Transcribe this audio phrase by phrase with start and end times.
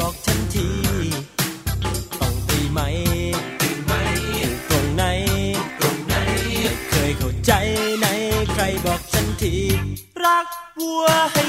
[0.00, 0.68] บอกฉันที
[2.20, 2.80] ต้องตีไหม
[3.60, 3.92] ตีไหม
[4.68, 5.02] ตรงไหน
[5.78, 6.14] ตรงไหน
[6.90, 7.52] เคยเข้าใจ
[7.98, 8.06] ไหน
[8.52, 9.56] ใครบอกฉันที
[10.24, 10.46] รัก
[10.80, 11.44] วัวให้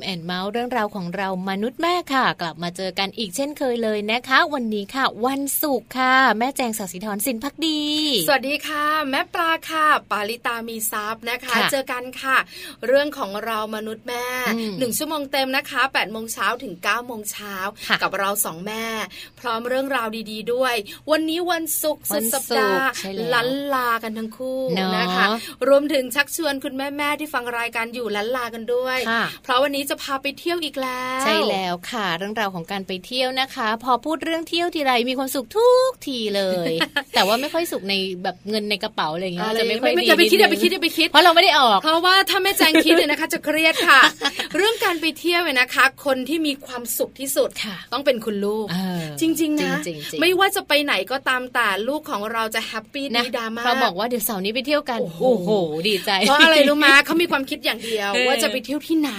[0.00, 7.82] and เมาส์เรื่องราวของเรามนุษย์แม่ค่ะ กลับมาเจอกันอีกเช่นเคยเลยนะคะ วันนี้ค่ะ วันศุกร์ค่ะ แม่แจงสัสิธรสินพักดี
[8.26, 12.36] สวัสดีค่ะ แม่ปลาค่ะ ปาลิตามีซับนะคะ เจอกันค่ะ
[12.86, 14.26] เรื่องของเรามนุษย์แม่
[14.78, 17.54] หนึ่งชั่วโมงเต็มนะคะ8ปดโมงเช้าถึง9ก้าโมงเช้า
[18.02, 18.84] กับเราสองแม่
[19.40, 20.74] พร้อมเรื่องราวดี ๆ ด้วย
[21.10, 22.86] วันนี้วันศุกร์สุดสัปดาห์
[23.34, 24.60] ลันลากันทั้งคู่
[24.98, 25.26] นะคะ
[25.68, 29.00] รวมถึงชักชวนคุณแม่ๆที่ฟังรายการอยู่ลันลากันด้วยด้วย
[29.42, 36.72] เพราะวันนี้จะพาไปเที่ยวอีกแล้ว ใช่แล้วค่ะ เรื่องราวของการไปเที่ยวนะคะ พอพูดเรื่องเที่ยวทีไรมีความสุขทุกทีเลย
[37.14, 44.00] แต่ว่าไม่ค่อยสุขในแบบเงินในกระเป๋าอะไรอย่างเงี้ยจะไม่ค่อยดีอย่าไปคิดอย่าไปคิดอย่าไปคิดเพราะเราไม่ได้ออก เพราะว่าถ้าแม่แจงคิดเลยนะคะ จะเครียดค่ะ
[44.56, 47.48] เรื่องการไปเที่ยวเนี่ยนะคะ คนที่มีความสุขที่สุด
[47.92, 48.66] ต้องเป็นคุณลูก
[49.20, 49.74] จริง ๆ นะ
[50.20, 55.50] ไม่ว่าจะไปไหนก็ตามแต่ลูกของเราจะแฮปปี้ดีดามาเราบอกว่าเดี๋ยวเสาร์นี้ไปเที่ยวกันโอ้โห
[55.88, 59.12] ดีใจเพราะอะไรรู้มาเขามีความคิดอย่างเดียว ว่าจะไปเที่ยวที่ไหน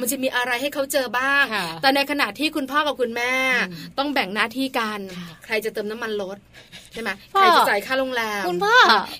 [0.00, 1.44] มันจะมีอะไรให้เขาเจอบ้าง
[1.82, 3.32] แต่ในขณะที่คุณพ่อกับคุณแม่
[3.98, 5.00] ต้องแบ่งหน้าที่กัน
[5.44, 6.38] ใครจะเติมน้ำมันรถ
[6.96, 8.74] ช่ไหมใครจะจ่ายค่าโรงแรมคุณพ่อ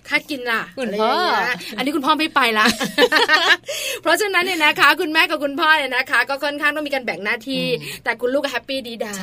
[0.08, 1.12] ค่ากินล่ะคุณพ่อ
[1.76, 2.66] อันนี้คุณพ่อไม่ไปละ
[4.02, 7.64] เพราะฉะนั้นเนี่ยนะคะ คุณแม่กับคุณพ่อเนี่ยนะคะ ก็ค่อนข้างต้องมีการแบ่งหน้าที่
[8.04, 9.14] แต่คุณลูกแฮปปี้ดีดา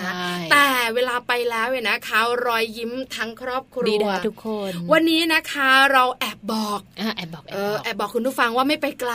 [0.51, 6.79] แต่เวลาไปแล้วเนี่ยนะคะรอยยิ้มทั้งครอบครัวดีดาทุกคน วันนี้นะคะเราแอบบอก
[7.17, 9.13] แอบบอกเออแอบบอกคุณผู้ฟังว่าไม่ไปไกล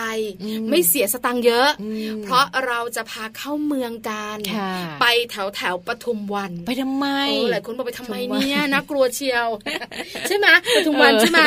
[0.71, 1.69] ไม่เสียสตังค์เยอะ
[2.25, 4.39] เพราะเราจะพาเข้าเมืองกัน
[5.01, 7.07] ไปแถวแถวปทุมวัน ไปทำไม
[7.51, 9.47] หลายคนบอกไปทำไมเนี่ยนะกลัวเชียว
[10.29, 10.47] ใช่ไหม
[10.77, 11.41] ปทุมวันใช่ไหม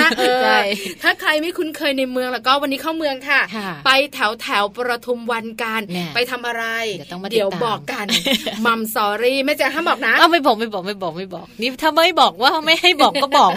[1.03, 3.41] ถ้าใครไม่คุ้นเคยในเมืองแล้วก็วันนี้เข้าเมืองค่ะ
[3.85, 5.81] ไปแถวแถวปทุมวันกัน
[6.15, 6.65] ไปทำอะไร
[7.31, 8.05] เดี๋ยวบอกกัน
[8.65, 13.51] มัมสอรี่แม่แจ๊ห้ามบอกนะเอาไม่บอกไม่บอกไม่บอกไม่บอก นี่ถ้าไม่บอกว่าไม่ให้บอกก็บอก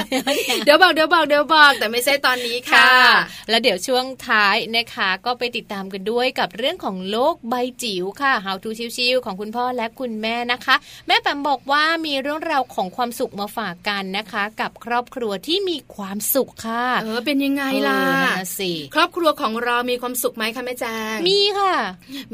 [0.64, 2.90] เดี๋ยวบอกเดี๋ยวบอกเดี๋ยวบอกแต่ไม่ใช่ตอนนี้ค่ะ
[3.50, 10.76] แล้วเดี๋ยวช่วงท้ายนะคะก็ไปติดตามกันด้วยกับเรื่องของโลกใบจิ๋วค่ะ How to ชิวๆของคุณพ่อและคุณแม่นะคะ
[11.06, 18.00] แม่แปมบอกว่ามีเรื่องราวของความสุขมาฝากกันนะคะ กับครอบครัวที่มีความสุขค่ะเออเป็นยังไงล่ะ
[18.58, 20.84] สิครอบครัวของเรามีความสุขไหมคะแม่แจ
[21.14, 21.74] งมีค่ะ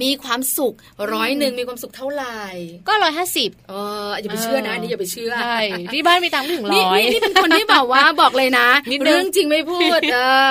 [0.03, 0.75] มีความสุข
[1.13, 2.41] ร้อยหนึ่งมีความสุขเท่าไหร่
[2.89, 3.73] ก็ร้อยห้าสิบเอ
[4.07, 5.59] ออย่าไปเชื่อนะนี่อย่าไปเชื่อใช่
[5.93, 8.69] ที่บ้านมีตังค์ถึงร้อยนี่เป็นคนที่บอกว่าบอกเลยนะ
[9.05, 10.19] เรื่องจริงไม่พูดเอ
[10.49, 10.51] อ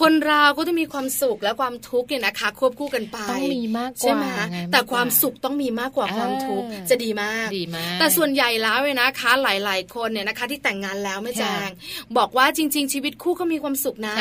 [0.00, 4.26] คนเราก็ต้องมีความสุขและความทุกข์เนี่ยนะคะ ควบคู่กันไปต้องมีมากกว่าใช่ไหม
[4.72, 11.70] แต่ความสุขต้องมีมากกว่าความทุกข์จะดีมากดีมากแต่ส่วนใหญ่แล้วเว้นะคะ หลาย ๆ คนเนี่ยนะคะที่แต่งงานแล้วไม่แจ้ง
[12.16, 14.14] บอกว่าจริง ๆ ชีวิตคู่ก็มีความสุขนะ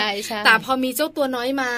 [0.45, 1.71] แต่พอมีเจ้าตัวน้อยมา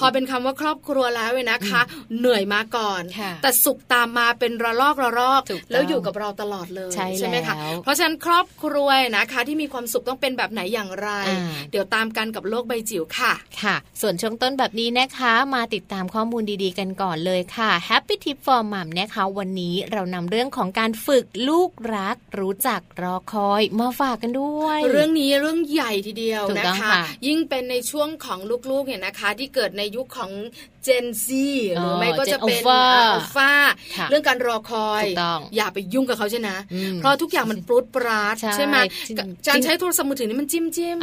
[0.00, 1.82] พอเป็นคำว่าครอบครัวแล้วเว้นะคะ
[2.18, 3.02] เหนื่อยมาก่อน
[3.42, 11.08] แต่สุขตามมาเป็นระลอกระลอกแล้วอยู่กับเราตลอดเลยใช่ไหมคะเพราะฉะนั้นครอบครัวนะคะ ที่มีความสุขต้องเป็นแบบไหนอย่างไร
[11.70, 13.32] เดี๋ยวตามกันกับโลกใบจิ๋วค่ะ
[13.62, 26.92] ค่ะ ส่วนช่วงต้นแบบนี้นะคะ มาติดตามข้อมูลดีๆ กันก่อนเลยค่ะ Happy Tip for Mom นะคะ วันนี้เรานำเรื่องของการฝึกลูกรัก รู้จักรอคอยมาฝากกันด้วย เรื่องนี้เรื่องใหญ่ทีเดียวนะคะ
[27.26, 28.38] ยิ่งเป็นในช่วงของ
[28.70, 30.30] ลูกๆเนี่ยนะคะ ที่เกิดในยุคของ
[30.84, 33.52] Gen Z หรือไม่ก็จะเป็นอัลฟา
[34.10, 35.04] เรื่องการรอคอย
[35.56, 36.48] อย่าไปยุ่งกับเขาใช่ไหม
[36.96, 38.76] เพราะทุกอย่างมันปรู๊ดปร๊าดใช่ไหม
[39.48, 40.98] การใช้โทรศัพท์มือถือนี่มันจิ้มจิ้ม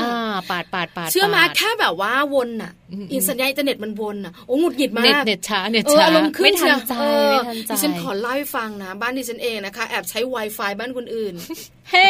[0.50, 2.72] ปาดปาดปาดเชื่อมาแค่แบบว่าวนอะ
[3.12, 6.94] อินสัญญาณอินเทอร์เน็ตมันวนอะโอ้หงุดหงิดมาก เน็ตช้าเน็ตช้าอารมณ์ขึ้นไม่ทันใจ
[7.70, 11.34] ดิฉันขอเล่าให้ฟังนะ บ้านดิฉันเองนะคะ แอบใช้ Wi-Fi บ้านคนอื่น
[11.92, 12.10] เฮ้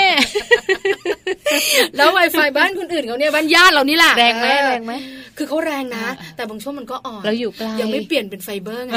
[1.98, 4.94] แล้ว Wi-Fi บ้านคนอื่นเขาเนี่ยบ้านญาติเรานี่แหละแรงไหมแรงไหม
[5.38, 8.94] คือเขาแรงนะ แต่บางช่วงมันก็อ่อนเราอยู่ไกลยังไม่เปลี่ยนเป็นไฟเบอร์ไง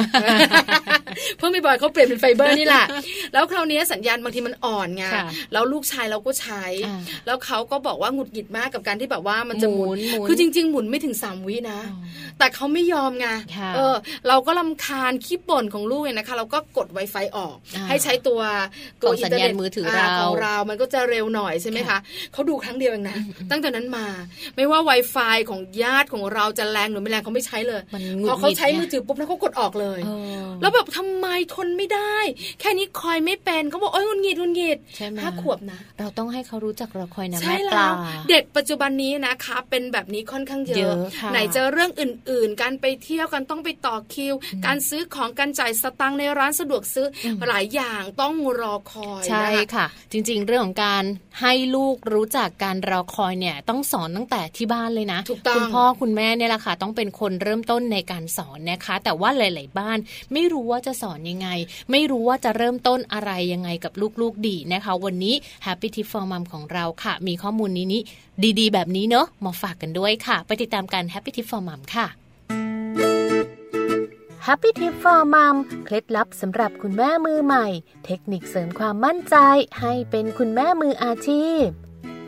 [1.39, 2.85] เพิ่งไปบ่อยเขาเปลี่ยนเป็นไฟเบอร์นี่แหละ
[3.33, 5.05] แล้วคราวนี้สัญญาณบางทีมันอ่อนไง
[5.53, 6.65] แล้วลูกชายเราก็ใช้
[7.27, 11.81] แล้วเขาก็บอกว่าหงุดหงิดมากกับการที่แบบว่ามันจะหมุน คือจริง ๆ หมุนไม่ถึงสามวินะ
[12.39, 13.29] แต่เขาไม่ยอมไง
[13.75, 13.95] เออ
[14.29, 17.57] เราก็ลำคาญขี้บ่นของลูกเนี่ยนะคะ เราก็กด Wi-Fi ออก
[17.89, 18.41] ให้ใช้ตัว
[19.03, 21.99] ตัวอินเทอร์เน็ตมือถือเราของเรา มันก็จะเร็วหน่อยใช่ไหมคะ
[22.33, 23.19] เขาดูครั้งเดียวเองนะ
[23.51, 24.07] ตั้งแต่นั้นมา
[24.57, 27.83] ไม่ว่า Wi-Fi ของญาติของเราจะแรงหรือไม่แรงเขาไม่ใช้เลย
[28.29, 30.01] พอเขาใช้มือถือปุ๊บแล้วเขากดออกเลย
[30.61, 32.17] แล้วแบบทำไมทนไม่ได้
[32.61, 34.79] แค่นี้คอยไม่เป็นเขาบอกโอ้ยงุนหงิดงุนหงิด
[35.23, 37.89] ห้าขวบนะ เราต้องให้เขารู้จักรอคอยนะแม่ปลา
[38.31, 40.95] เด็กปัจจุบันนี้นะคะ เป็นแบบนี้ค่อนข้างเยอะ
[41.33, 44.35] ไหนจะเรื่องอื่น ๆ การไปเที่ยวกันต้องไปต่อคิว
[44.67, 47.07] การซื้อของการจ่ายสตังค์ในร้านสะดวกซื้อ
[47.49, 51.05] หลายอย่างต้องรอคอยใช่ค่ะ จริง ๆ เรื่องของการ
[51.41, 55.21] ให้ลูกรู้จักการรอคอยเนี่ยต้องสอนตั้งแต่ที่บ้านเลยนะ
[55.57, 59.99] คุณพ่อคุณแม่เนี่ยแหละค่ะต้องเป็นคนเริ่มต้นในการสอนนะคะ แต่ว่าหลาย ๆ บ้าน
[60.33, 61.49] ไม่รู้ว่าจะสอนยังไง
[61.91, 65.35] ไม่รู้ว่าจะเริ่มต้นอะไรยังไงกับลูกๆดีนะคะ วันนี้
[65.67, 68.01] Happy Tip for Mom ของเราค่ะ มีข้อมูลนี้นี้
[68.59, 72.07] ดีๆ แบบนี้เนอะมาฝากกันด้วยค่ะ ไปติดตามกัน Happy Tip for Mom ค่ะ
[74.47, 77.67] Happy Tip for Mom เคล็ดลับสำหรับคุณแม่มือใหม่
[78.05, 79.37] เทคนิคเสริมความมั่นใจ
[79.81, 81.65] ให้เป็นคุณแม่มืออาชีพ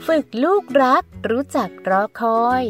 [0.06, 2.64] ฝึกลูกรักรู้จักรอคอย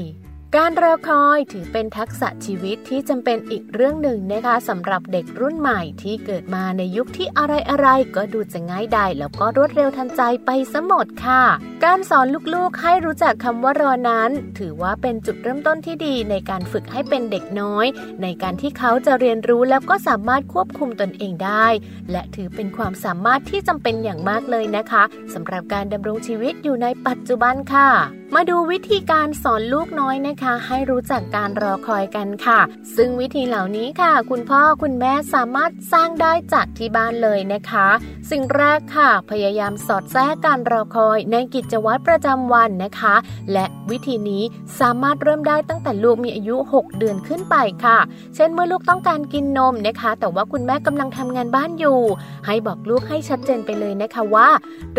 [0.58, 7.44] การรอคอยถือเป็นทักษะชีวิตที่จำเป็นอีกเรื่องหนึ่งนะคะสำหรับเด็กรุ่นใหม่ที่เกิดมาในยุคที่อะ
[7.78, 11.42] ไรๆก็ดูจะง่ายดายแล้วก็รวดเร็วทันใจไปสมดค่ะ
[11.84, 17.86] การสอนลูกๆให้รู้จักคำว่ารอนั้น ถือว่าเป็นจุดเริ่มต้นที่ดีในการฝึกให้เป็นเด็กน้อย
[18.22, 21.66] ในการที่เขาจะเรียนรู้แล้วก็สามารถควบคุมตนเองได้
[22.10, 25.02] และถือเป็นความสามารถที่จำเป็นอย่างมากเลยนะคะ
[25.34, 27.90] สำหรับการดำรงชีวิตอยู่ในปัจจุบันค่ะ
[28.36, 32.60] มาดูวิธีการสอนลูกน้อยนะคะให้รู้จักการรอคอยกันค่ะ
[32.96, 37.88] ซึ่งวิธีเหล่านี้ค่ะ คุณพ่อคุณแม่สามารถสร้างได้จากที่บ้านเลยนะคะ
[38.30, 43.14] สิ่งแรกค่ะ พยายามสอดแทรกการรอคอยในกิจวัตรประจำวันนะคะ
[43.52, 44.42] และวิธีนี้
[44.80, 47.98] สามารถเริ่มได้ตั้งแต่ลูกมีอายุ 6 เดือนขึ้นไปค่ะ
[48.34, 52.00] เช่นเมื่อลูกต้องการกินนมนะคะ แต่ว่าคุณแม่กำลังทำงานบ้านอยู่
[52.46, 54.48] ให้บอกลูกให้ชัดเจนไปเลยนะคะว่า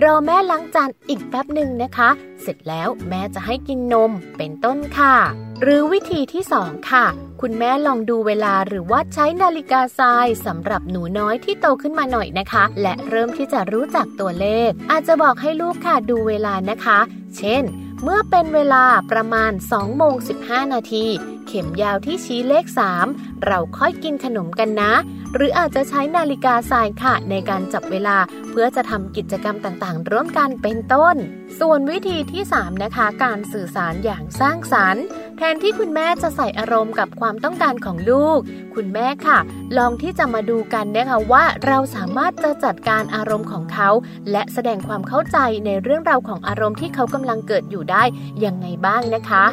[0.01, 2.09] รอแม่ล้างจานอีกแป๊บหนึ่งนะคะ
[2.41, 7.05] เสร็จแล้วแม่จะให้กินนมเป็นต้นค่ะหรือวิธีที่ 2 ค่ะ
[7.41, 16.99] คุณแม่ลองดูเวลาหรือว่าใช้นาฬิกาทรายสำหรับหนูน้อยที่โตขึ้นมาหน่อยนะคะ และเริ่มที่จะรู้จักตัวเลข อาจจะบอกให้ลูกค่ะดูเวลานะคะ
[17.37, 17.63] เช่น
[18.03, 21.05] เมื่อเป็นเวลาประมาณ2โมง15 นาที
[21.47, 22.65] เข็มยาวที่ชี้เลข
[23.05, 24.93] 3 เราค่อยกินขนมกันนะ
[25.35, 28.17] หรืออาจจะใช้นาฬิกาทรายค่ะ ในการจับเวลา
[28.49, 31.15] เพื่อจะทำกิจกรรมต่างๆ ร่วมกันเป็นต้น
[31.59, 35.03] ส่วนวิธีที่ 3 นะคะ การสื่อสารอย่างสร้างสรรค์
[35.37, 38.39] แทนที่คุณแม่จะใส่อารมณ์กับความต้องการของลูก
[38.75, 39.39] คุณแม่ค่ะ
[39.77, 43.89] ลองที่จะมาดูกันนะคะว่าเราสามารถจะจัดการอารมณ์ของเขา
[44.31, 48.03] และแสดงความเข้าใจในเรื่องราวของอารมณ์ที่เขากำลังเกิดอยู่ได้
[48.45, 49.45] ยังไงบ้างนะคะ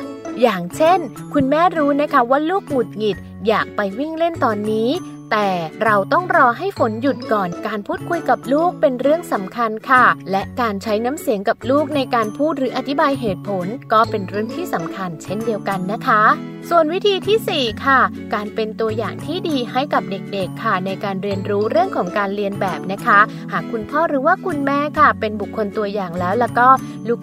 [0.43, 0.99] อย่างเช่น
[1.35, 4.89] คุณแม่รูู้นะคะว่าลูกหงุดหงิดอยากไปวิ่งเล่นตอนนี้
[5.31, 5.49] แต่
[5.85, 16.23] เราต้องรอให้ฝนหยุดก่อนการพูดคุยกับลูกเป็นเรื่องสำคัญค่ะ และการใช้น้ำเสียงกับลูกในการพูดหรืออธิบายเหตุผล ก็เป็นเรื่องที่สำคัญเช่นเดียวกันนะคะ
[16.69, 18.01] ส่วนวิธีที่ 4 ค่ะ
[18.35, 23.21] การเป็นตัวอย่างที่ดีให้กับเด็กๆค่ะ ในการเรียนรู้เรื่องของการเรียนแบบนะคะ
[23.53, 26.69] หากคุณพ่อหรือว่าคุณแม่ค่ะ เป็นบุคคลตัวอย่างแล้วแล้วก็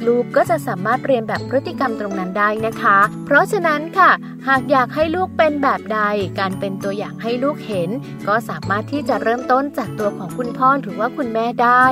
[0.08, 4.12] ลูกๆก็จะสามารถเรียนแบบพฤติกรรมตรงนั้นได้นะคะ เพราะฉะนั้นค่ะ
[4.48, 6.00] หากอยากให้ลูกเป็นแบบใด
[6.40, 7.90] การเป็นตัวอย่างให้ลูกเห็น
[8.28, 11.86] ก็สามารถที่จะเริ่มต้นจากตัวของคุณพ่อหรือว่าคุณแม่ได้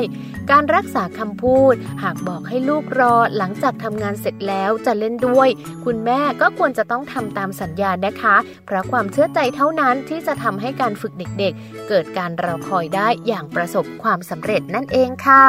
[0.52, 5.50] การรักษาคำพูด หากบอกให้ลูกรอหลังจากทำงานเสร็จแล้วจะเล่นด้วย
[5.86, 8.36] คุณแม่ก็ควรจะต้องทำตามสัญญานะคะ
[8.66, 15.46] เพราะความเชื่อใจเท่านั้นที่จะทำให้การฝึกเด็กๆ เกิดการรอคอยได้อย่างประสบความสำเร็จนั่นเองค่ะ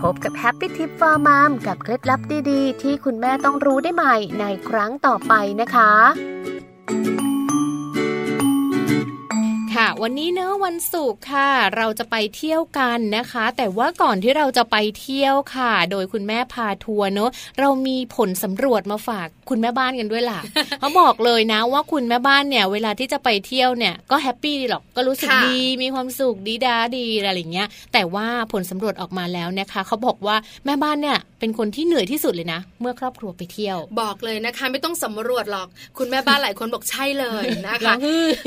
[0.00, 2.20] พบกับ Happy Tip for Mom กับเคล็ดลับ
[2.50, 5.92] ดีๆ ที่คุณแม่ต้องรู้ได้ใหม่ในครั้งต่อไปนะคะ
[9.76, 17.30] ค่ะ วันนี้เนอะวันศุกร์ค่ะ เราจะไปเที่ยวกันนะคะ แต่ว่าก่อนที่เราจะไปเที่ยวค่ะ โดยคุณแม่พาทัวร์เนอะ
[17.60, 20.40] เรามีผลสำรวจมาฝากคุณแม่บ้านกันด้วยล่ะ
[20.80, 35.68] เขาบอกเลยนะว่าคุณแม่บ้านเนี่ย เวลาที่จะไปเที่ยวเนี่ยก็แฮปปี้ดีหรอกก็รู้สึกดีมีความสุขดีดาดีอะไรอย่างเงี้ย แต่ว่าผลสำรวจออกมาแล้วนะคะเขาบอกว่าแม่บ้านเนี่ยเป็นคนที่เหนื่อยที่สุดเลยนะ เมื่อครอบครัวไปเที่ยว บอกเลยนะคะ ไม่ต้องสำรวจหรอก
[35.98, 37.94] คุณแม่บ้านหลายคนบอกใช่เลยนะคะ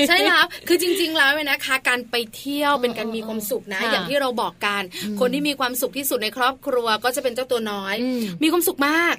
[0.08, 4.82] ใช่แล้วคือจริงๆแล้วเนี่ยนะคะ การไปเที่ยวเป็นการมีความสุขนะ อย่างที่เราบอกกัน
[5.20, 7.94] คนที่มีความสุขที่สุดในครอบครัวก็จะเป็นเจ้าตัวน้อย
[8.42, 9.14] มีความสุขมาก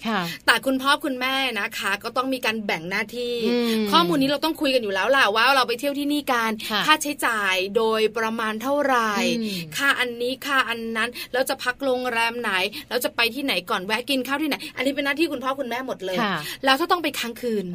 [0.46, 3.36] แต่คุณพ่อคุณแม่นะคะ ก็ต้องมีการแบ่งหน้าที่
[3.92, 6.52] ข้อมูลนี้เราต้องคุยกันอยู่แล้วล่ะว่าเราไปเที่ยวที่นี่การ
[6.86, 9.12] ค่าใช้จ่ายโดยประมาณเท่าไหร่
[9.78, 12.52] ค่าอันนี้ค่าอันนั้นแล้วจะพักโรงแรมไหน
[12.90, 16.18] แล้วจะไปที่ไหนก่อนแวะกินข้าวที่ไหน อันนี้เป็นหน้าที่คุณพ่อคุณแม่หมดเลย
[16.66, 17.66] แล้วถ้าต้องไปค้างคืน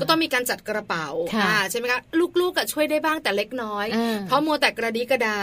[0.00, 1.06] ก็ต้องมีการจัดกระเป๋า
[1.70, 2.00] ใช่ไหมคะ
[2.40, 3.75] ลูกๆก็ช่วยได้บ้างแต่เล็กน้อย
[4.26, 5.38] เพราะมัวแต่กระดีกระดา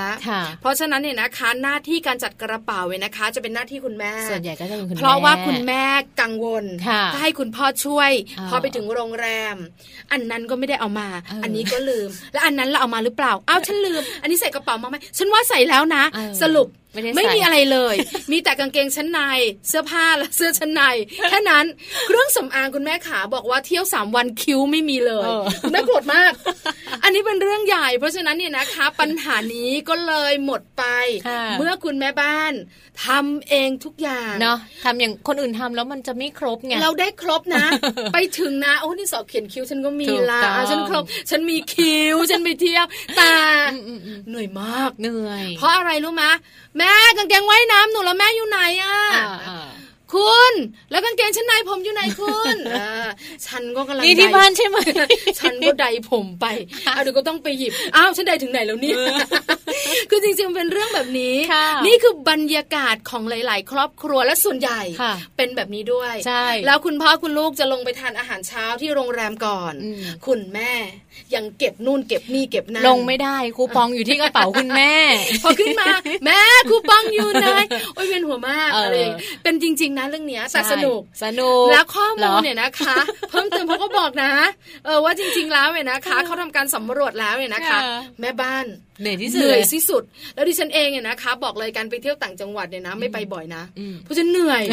[0.61, 5.83] เพราะฉะนั้นเนี่ยนะคะ หน้าที่การจัดกระเป๋าเนี่ยนะคะ จะเป็นหน้าที่คุณแม่ส่วนใหญ่ก็จะเป็นคุณแม่เพราะว่าคุณแม่
[6.21, 6.65] กังวล
[7.13, 8.11] ก็ให้คุณพ่อช่วย
[8.49, 9.55] พอไปถึงโรงแรม
[10.11, 11.07] อันนั้นก็ไม่ได้เอามา
[11.43, 16.03] อันนี้ก็ลืม แล้วอันนั้นเราเอามาหรือเปล่าอ้าวฉันลืม อันนี้ใส่กระเป๋ามาไหมฉันว่าใส่แล้วนะ
[16.41, 17.95] สรุป ไม่มีอะไรเลย
[18.31, 19.19] มีแต่กางเกงชั้นใน
[19.67, 20.83] เสื้อผ้าและเสื้อชั้นใน
[21.29, 21.65] แค่นั้น
[22.07, 25.27] เครื่องสำอางคุณแม่ขาบอกว่าเที่ยวสามวันคิ้วไม่มีเลย
[25.61, 26.31] คุณแม่โกรธมาก
[27.03, 30.83] อันนี้เป็นเรื่องใหญ่ เพราะฉะนั้นเนี่ยนะคะ ปัญหานี้ก็เลยหมดไป
[31.59, 32.53] เมื่อคุณแม่บ้าน
[33.05, 37.65] ทำเองทุกอย่างเนาะทำอย่างคนอื่นทำแล้วมันจะไม่ครบไงเราได้ครบนะ
[38.13, 42.85] ไปถึงนะโอ้นี่สอบเขียนคิ้วฉันก็มีละฉันครบฉันมีคิ้วฉันไปเที่ยว
[43.17, 43.31] แต่
[44.29, 46.23] เหนื่อยมากเหนื่อย เพราะอะไรรู้ไหม
[46.77, 48.97] แม่กางเกงว่ายน้ำหนูแล้วแม่อยู่ไหนอะ
[50.13, 50.53] คุณ
[50.91, 52.55] แล้วกางเกงชั้นในผมอยู่ไหนคุณ
[53.45, 54.77] ฉันก็กำลังนี่ที่บ้านใช่ไหม
[55.39, 56.45] ฉันก็ใดผมไป
[56.85, 58.97] เอาเดี๋ยวก็ต้องไปหยิบอ้าวฉันใดถึงไหนแล้วเนี่ย
[60.09, 61.35] คือจริงๆเป็นเรื่องแบบนี้
[61.85, 64.81] นี่คือบรรยากาศของหลาย ๆ ครอบครัวและส่วนใหญ่
[65.37, 69.73] เป็นแบบนี้ด้วยใช่แล้วคุณพ่อคุณลูกจะลงไปทานอาหารเช้าที่โรงแรมก่อน
[70.25, 70.71] คุณแม่
[71.35, 74.93] ยังเก็บนู่นเก็บนี่เก็บนั่นลงไม่ได้คูปองอยู่ที่กระเป๋าคุณแม่
[75.43, 75.87] พอขึ้นมา
[76.25, 77.47] แม่คูปองอยู่ไหน
[77.95, 78.97] โอ้ยเวียนหัวมากอะไร
[79.43, 82.95] เป็นจริง ๆ นะเรื่องนี้แต่สนุกสนุกแล้วข้อมูลเนี่ยนะคะ
[83.29, 84.31] เพิ่มเติมเขาก็บอกนะ
[84.85, 87.79] เออว่าจริง ๆ แล้วเนี่ยนะคะเขาทำการสำรวจแล้วเนี่ยนะคะ
[88.21, 88.65] แม่บ้าน
[89.01, 90.03] เหนื่อยที่สุดเหนื่อยที่สุด
[90.35, 93.63] แล้วดิฉันเองเนี่ยนะคะ บอกเลยการไปเที่ยวต่างจังหวัดเนี่ยนะไม่ไปบ่อยนะ
[94.03, 94.63] เพราะฉันเหนื่อย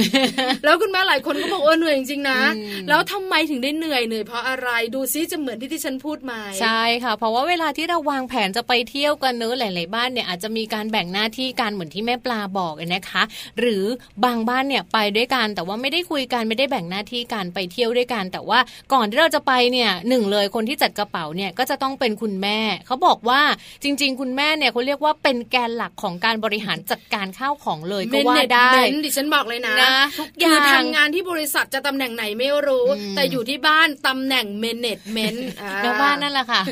[0.65, 2.41] แล้วคุณแม่หลายคนก็บอกเออเหนื่อยจริงๆนะ
[2.89, 13.23] แล้วทำไมถึงได้เหนื่อยเหนื่อยเพราะอะไรดูซิจะเหมือนที่ที่ฉันพูดมาใช่ค่ะ เพราะว่าเวลาที่เราวางแผนจะไปเที่ยวกันเนื้อหลาย ๆ บ้านเนี่ยอาจจะมีการแบ่งหน้าที่การเหมือนที่แม่ปลาบอกนะคะ
[13.61, 13.85] หรือ
[14.25, 18.59] บางบ้านเนี่ยไปด้วยกันแต่ว่าไม่ได้คุยกันไม่ได้แบ่งหน้าที่การไปเที่ยวด้วยกัน แต่ว่า
[18.93, 23.43] ก่อนที่เราจะไปเนี่ยหนึ่งเลยคนที่จัดกระเป๋าเนี่ยก็จะต้องเป็นคุณแม่เขาบอกว่า
[23.83, 28.71] จริง ๆ คุณแม่เนี่ยเขาเรียกว่าเป็นแกนหลักของการบริหารจัดการข้าวของเลยก็ว่าได้
[29.07, 32.87] ดิฉันบอกเลยนะนะทุกอย่างทำงานที่บริษัทจะตำแหน่งไหนไม่รู้
[33.17, 35.49] แต่อยู่ที่บ้านตำแหน่งเมเนจเมนต์
[35.83, 36.63] แม่บ้านนั่นแหละค่ะ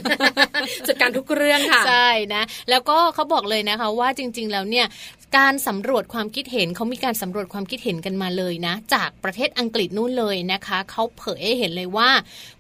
[0.89, 4.87] จัดการทุกเรื่องค่ะใช่นะ แล้วก็เขาบอกเลยนะคะว่าจริง ๆ แล้วเนี่ย
[5.39, 12.11] การสำรวจความคิดเห็นเขามีการสำรวจความคิดเห็นกันมาเลยนะ จากประเทศอังกฤษนู่นเลยนะคะเขาเผยให้เห็นเลยว่า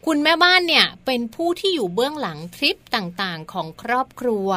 [0.06, 4.48] คุณแม่บ้านเนี่ยเป็นผู้ที่อยู่เบื้องหลังทริปต่างๆ ของครอบครัว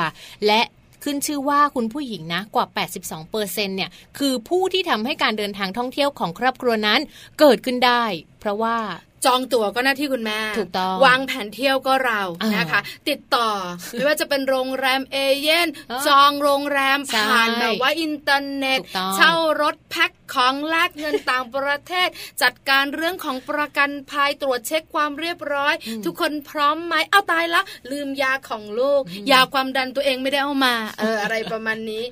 [0.48, 0.62] และ
[1.04, 2.66] ขึ้นชื่อว่าคุณผู้หญิงนะกว่า
[3.00, 7.00] 82เปอร์เซ็นเนี่ยคือผู้ที่ทำให้การเดินทางท่องเที่ยวของครอบครัวนั้น
[7.40, 8.04] เกิดขึ้นได้
[8.40, 8.78] เพราะว่า
[9.26, 12.22] จองตั๋วก็หน้าที่คุณแม่ถูกต้องวางแผนเที่ยวก็เรา
[12.58, 13.50] นะคะ ติดต่อ
[13.92, 15.68] ไม่ว่าจะเป็นโรงแรมเอเย่นต์
[16.08, 18.80] จองโรงแรมผ่านแบบว่าอินเทอร์เน็ต
[19.16, 22.10] เช่ารถแพ็คของแลกเงินต่างประเทศ
[22.42, 25.74] จัดการเรื่องของประกันภัยตรวจเช็คความเรียบร้อย
[26.06, 27.62] ทุกคนพร้อมไหมเอาตายละ
[27.92, 29.02] ลืมยาของลูก
[29.32, 32.04] ยาความดันตัวเองไม่ได้เอามาเอออะไรประมาณนี้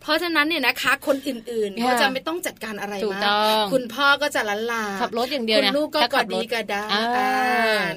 [0.00, 6.86] เพราะฉะนั้นเนี่ยนะคะคนอื่นๆเขาจะไม่ต้องจัดการอะไรมากคุณพ่อก็จะละลาขับรถอย่างเดียวคุณลูกก็กอดดีก็ได้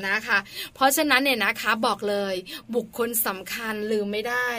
[0.09, 0.39] นะคะ
[0.75, 2.35] เพราะฉะนั้นเนี่ยนะคะบอกเลย
[2.75, 4.49] บุคคลสำคัญลืมไม่ได้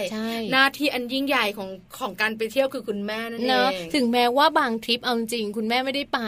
[0.52, 1.68] หน้าที่อันยิ่งใหญ่ของ
[1.98, 6.20] ของการไปเที่ยวคือคุณแม่นั่นเองถึงแม้ว่าบางทริปเอาจริงคุณแม่ไม่ได้ไป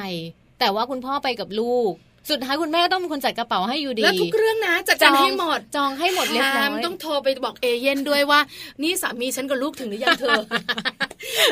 [0.60, 1.92] แต่ว่าคุณพ่อไปกับลูก
[2.30, 8.40] สุดท้ายคุณแม่ก็ต้องเป็นคนจัดกระเป๋าให้อยู่ดีแล้วทุกเรื่องนะจัดการให้หมดจองให้หมดเรียบร้อยต้องโทรไปบอกเอเย่นด้วยว่า
[8.82, 10.40] นี่สามีฉันกับลูกถึงหรือยังเธอ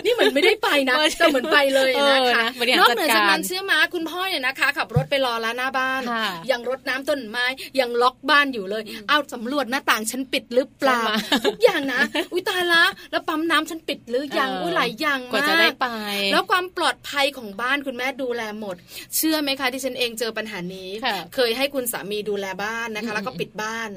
[0.04, 2.46] นี่เหมือนไม่ได้ไปนะแต่เหมือนไปเลยนะคะ
[2.78, 6.02] นอกเหนือจากนั้นเชื่อมาคุณพ่อเนี่ยนะคะ ขับรถไปรอแล้วหน้าบ้าน
[6.50, 7.44] ยังรดน้ำต้นไม้
[7.80, 11.00] ยังล็อกบ้านอยู่เลย เอาสำรวจหน้าต่างฉันปิดหรือเปล่า
[11.46, 12.00] ทุกอย่างนะ
[12.32, 15.86] อุ้ยตายละแล้วปั๊มน้ำฉันปิดหรือยังอุ้ยหลายอย่างมากว่าจะได้ไป
[16.32, 18.76] แล้วความปลอดภัยของบ้านคุณแม่ดูแลหมด
[19.16, 20.90] เชื่อไหมคะที่ฉันเองเจอปัญหานี้
[21.34, 23.90] เคยให้คุณสามีดูแลบ้านนะคะ แล้วก็ปิดบ้าน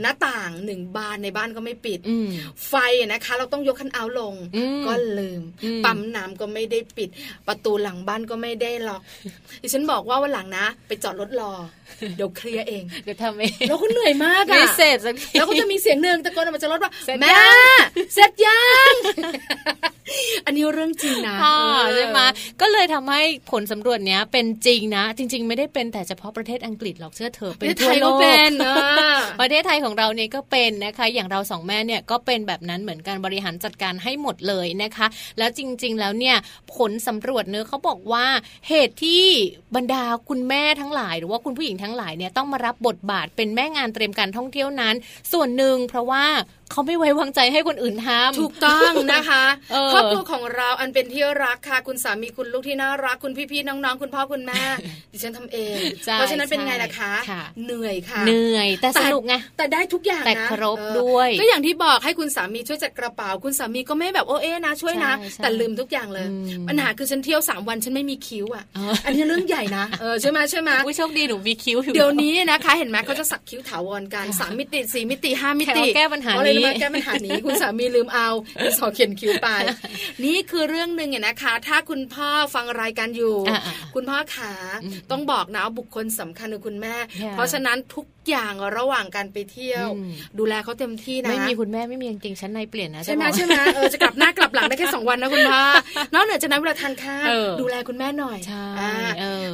[0.00, 2.00] หน้าต่างหนึ่งบานในบ้านก็ไม่ปิด
[2.68, 2.74] ไฟ
[3.12, 4.34] นะคะ เราต้องยกคันเอาลง
[4.86, 5.42] ก็ลืม
[5.84, 7.08] ปั๊มน้ำก็ไม่ได้ปิด
[7.48, 9.02] ประตูหลังบ้านก็ไม่ได้ล็อก
[9.62, 11.52] ดิฉันบอกว่าวันหลังนะ ไปจอดรถรอ
[12.16, 17.36] เดี๋ยวเคลียร์เองเดี๋ยวทำเองแล้วก็เหนื่อยมากอะไม่เสร็จสักทีแล้วก็จะมีเสียงหนึ่งตะโกนออกมาจากรถว่าแม่
[18.14, 18.92] เสร็จยัง
[20.46, 21.36] อันนี้เรื่องจริงนะ
[21.94, 22.20] ใช่ไหม
[22.60, 28.14] ก็เลยทำให้ผลสำรวจเนี้ยเป็นจริงนะ จริง ๆ ไม่ได้เป็นแต่เฉพาะประเทศอังกฤษหรอกเชื่อเธอเป็นทั่วโลก
[29.40, 35.06] ประเทศไทยของเราเนี่ยก็เป็นนะคะ อย่างเราสองแม่เนี่ยก็เป็นแบบนั้นเหมือนกันบริหารจัดการให้หมดเลยนะคะ
[35.38, 36.36] แล้วจริง ๆ แล้วเนี่ย
[36.76, 38.26] ผลสำรวจเนื้อเขาบอกว่า
[38.68, 39.24] เหตุที่
[39.76, 44.94] บรรดาคุณแม่ทั้งหลาย หรือว่าคุณผู้หญิงทั้งหลายเนี่ยต้องมารับบทบาทเป็นแม่งานเตรียมการท่องเที่ยวนั้น
[45.32, 46.24] ส่วนหนึ่งเพราะว่า
[46.72, 49.44] เขาไม่ไว้วางใจให้คนอื่นทำถูกต้องนะคะ
[49.92, 54.62] ครอบครัวของเราอันเป็นที่รักค่ะ คุณสามีคุณลูกที่น่ารักคุณพี่ๆน้องๆ คุณพ่อคุณแม่
[55.12, 55.76] ดิฉันทำเอง
[56.14, 57.12] เพราะฉะนั้นเป็นไงล่ะคะ
[57.64, 66.26] เหนื่อยค่ะเหนื่อย แต่สนุกไงแต่ได้ทุกอย่างนะแต่ครบด้วย ก็อย่างที่บอกให้คุณสามีช่วยจัดกระเป๋า คุณสามีก็ไม่แบบโอเอ๋นะช่วยนะ แต่ลืมทุกอย่างเลย
[66.68, 68.64] ปัญหาคือฉันเที่ยวสามวันฉันไม่มีคิ้วอะ
[69.04, 78.28] อันนี้เรื่องใหญ่นะเออใช่ไหมใช่ไหมผู้โชคดีหนูมีคิ้วเดี๋ยวนี้นะคะ เห็นไหมเขาจะสักคิ้วถาวรกันสามมิติสี่มิติห้ามิติแก้ปัญหานี้แก้ปัญหานี้คุณสามีลืมเอา
[78.78, 79.48] สอเขียนคิ้วไป
[80.24, 83.36] นี่คือเรื่องหนึ่งเนี่ยนะคะ ถ้าคุณพ่อฟังรายการอยู่
[83.94, 84.52] คุณพ่อขา
[85.10, 86.94] ต้องบอกนะบุคคลสำคัญคือคุณแม่
[87.32, 89.86] เพราะฉะนั้นทุก อย่างระหว่างการไปเที่ยว
[90.38, 95.60] ดูแลเขาเต็มที่นะไม่มีคุณแม่ไม่มีจริงชั้นในเปลี่ยนนะใช่ไหมใช่ไหมเออจะกลับหน้ากลับหลังได้แค่สองวันนะคุณพ่อ
[96.14, 97.26] นอกเหนือจากนั้นเวลาทานข้าว
[97.60, 98.38] ดูแลคุณแม่หน่อย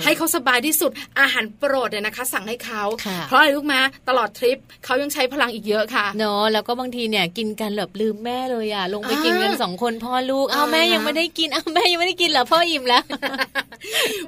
[0.05, 2.83] ให้เขาสบายที่สุดอาหารโปรดเนี่ยนะคะ สั่งให้เขา
[3.29, 13.03] เพราะอะไรลูกมาตลอดทริปเขายังใช้พลังอีกเยอะค่ะเนาะแล้วก็บางทีเนี่ยกินกันแบบลืมแม่เลยอะลงไปกินกันสองคนพ่อลูกเอาแม่ยังไม่ได้กินเอาแม่ยังไม่ได้กินเหรอพ่ออิ่มแล้ว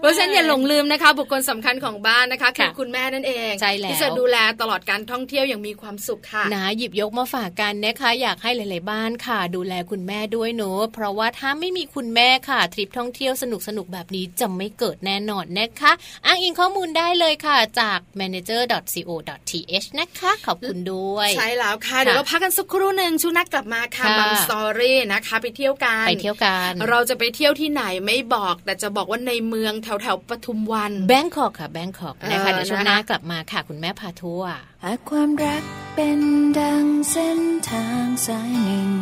[0.01, 15.93] เพราะฉะนั้นอย่าหลงลืมนะคะ บุคคลสำคัญของบ้านนะคะคือคุณแม่นั่นเองใช่แล้วที่จะดูแลตลอดการท่องเที่ยวอย่างมีความสุขค่ะนะหยิบยกมาฝากกันนะคะอยากให้หลาย ๆ บ้านค่ะ ดูแลคุณแม่ด้วยเนอะเพราะว่าถ้าไม่มีคุณแม่ค่ะ ทริปท่องเที่ยวสนุกสนุกแบบนี้จะไม่เกิดแน่นอนนะคะ
[16.27, 34.43] อ้างอิงข้อมูลได้เลยค่ะจาก manager.co.th นะคะขอบคุณด้วย ใช่แล้วค่ะ เดี๋ยวเราพักกันสักครู่หนึ่งช่วงนักกลับมาค่ะมัมสตอรี่นะคะ ไปเที่ยวกันไปเที่ยวกัน เราจะไปเที่ยวที่ไหนไม่บอก แต่จะบอกว่าในเมืองแถวแถวปทุมวันแบงคอกค่ะแบงคอกนะคะเดี๋ยวช่วงหน้ากลับมาค่ะ คุณแม่พาทัว
[34.85, 35.63] หากความรัก
[35.95, 36.21] เป็น
[36.59, 38.93] ดังเส้นทางสายหนึ่ง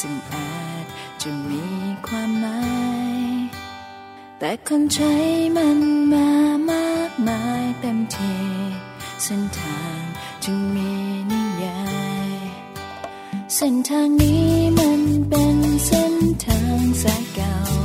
[0.00, 0.84] ซึ่งอาจ
[1.22, 1.64] จะมี
[2.06, 2.62] ความหมา
[3.16, 3.20] ย
[4.38, 5.14] แต่คนใช้
[5.56, 5.80] มัน
[6.12, 6.30] มา
[6.70, 8.34] มากมายเต็มที
[9.24, 9.98] เส้นทาง
[10.44, 10.90] จึงมี
[11.30, 11.82] นิยา
[12.26, 12.30] ย
[13.54, 17.79] เส้นทางนี้มันเป็นเส้นทางสายเก่า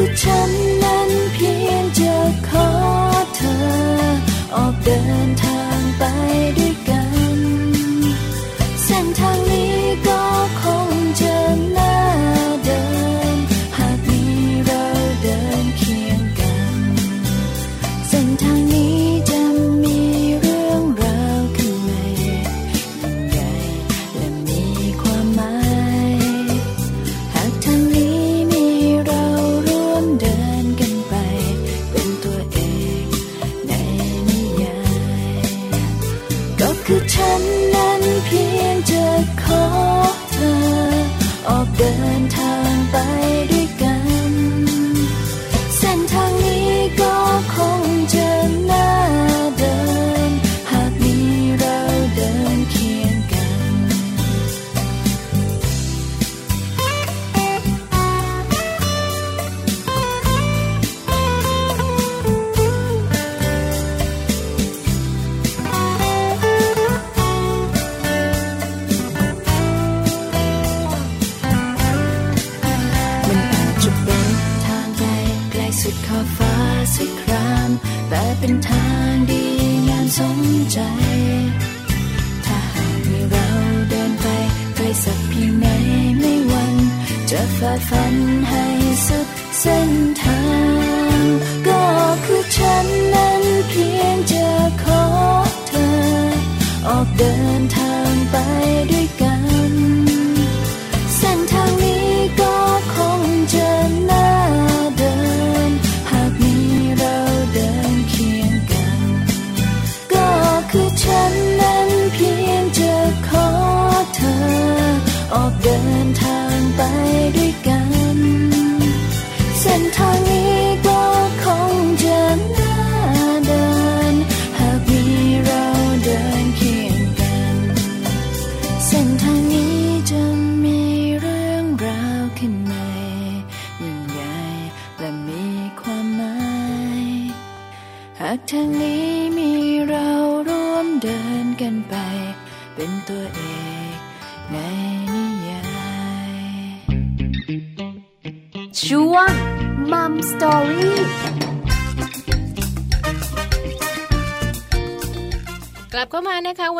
[0.00, 0.50] คือฉัน
[0.82, 2.16] นั้นเพียงจะ
[2.48, 2.68] ขอ
[3.34, 3.58] เธอ
[4.54, 6.02] ออกเดินทางไป
[6.56, 6.87] ด้วย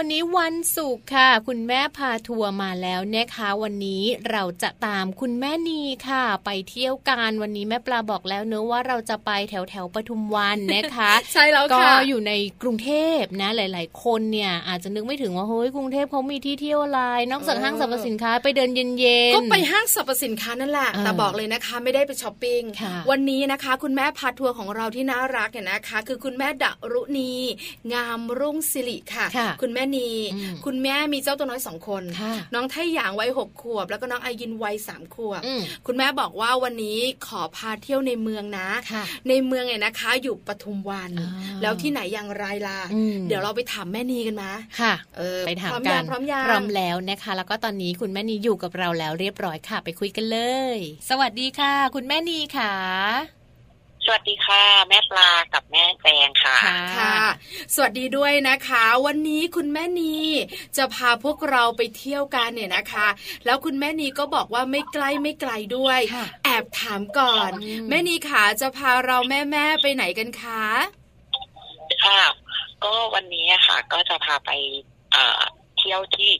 [0.09, 22.63] นนี้วันศุกร์ค่ะ คุณแม่พาทัวร์มาแล้วนะคะ วันนี้เราจะตามคุณแม่นีค่ะ ไปเที่ยวกันวันนี้แม่ปลาบอกแล้วเนอะว่าเราจะไปแถวแถวปทุมวันนะคะ ใช่แล้วค่ะก็อยู่ในกรุงเทพนะ หลาย ๆ คนเนี่ยอาจจะนึกไม่ถึงว่าเฮ้ยกรุงเทพเขามีที่เที่ยวอะไรนอกจากห้างสรรพสินค้าไปเดินเย็นๆก็ไปห้างสรรพสินค้านั่นแหละแต่บอกเลยนะคะ ไม่ได้ไปช้อปปิ้ง
[23.11, 27.33] วันนี้นะคะ คุณแม่พาทัวร์ของเราที่น่ารักเนี่ยนะคะ คือคุณแม่ดรุณี
[27.93, 29.27] งามรุ่งสิริค่ะ
[29.63, 29.98] คุณแม่นี
[30.65, 32.03] คุณแม่มีเจ้าตัวน้อยสองคน
[32.55, 35.43] น้องไทหยางวัยหกขวบ แล้วก็น้องไอยินวัยสามขวบ
[35.87, 38.69] คุณแม่บอกว่าวันนี้ขอพาเที่ยวในเมืองนะ
[39.29, 41.11] ในเมืองเนี่ยนะคะ อยู่ปทุมวัน
[41.63, 42.81] แล้วที่ไหนอย่างไรล่ะ
[43.29, 50.39] เดี๋ยวเราไปถามแม่นีกันมาค่ะเออไปถามกันพร้อมยังพร้อมแล้วนะคะ แล้วก็ตอนนี้คุณแม่นีอยู่กับเราแล้วเรียบร้อยค่ะ ไปคุยกันเล
[50.75, 50.79] ย
[51.11, 52.73] สวัสดีค่ะ คุณแม่นีค่ะ
[53.37, 53.38] ส
[54.13, 56.57] วัสดีค่ะ แม่ปลากับแม่แจงค่ะ
[56.99, 57.15] ค่ะ
[57.75, 60.17] สวัสดีด้วยนะคะ วันนี้คุณแม่นี
[60.77, 63.09] จะพาพวกเราไปเที่ยวกันเนี่ยนะคะ
[63.45, 66.01] แล้วคุณแม่นีก็บอกว่าไม่ใกล้ไม่ไกลด้วย
[66.45, 67.51] แอบถามก่อน
[67.89, 70.65] แม่นีขาจะพาเราแม่แม่ไปไหนกันคะ
[72.05, 72.23] ค่ะ
[72.85, 74.51] ก็วันนี้ค่ะ ก็จะพาไป
[75.79, 76.31] เที่ยวที่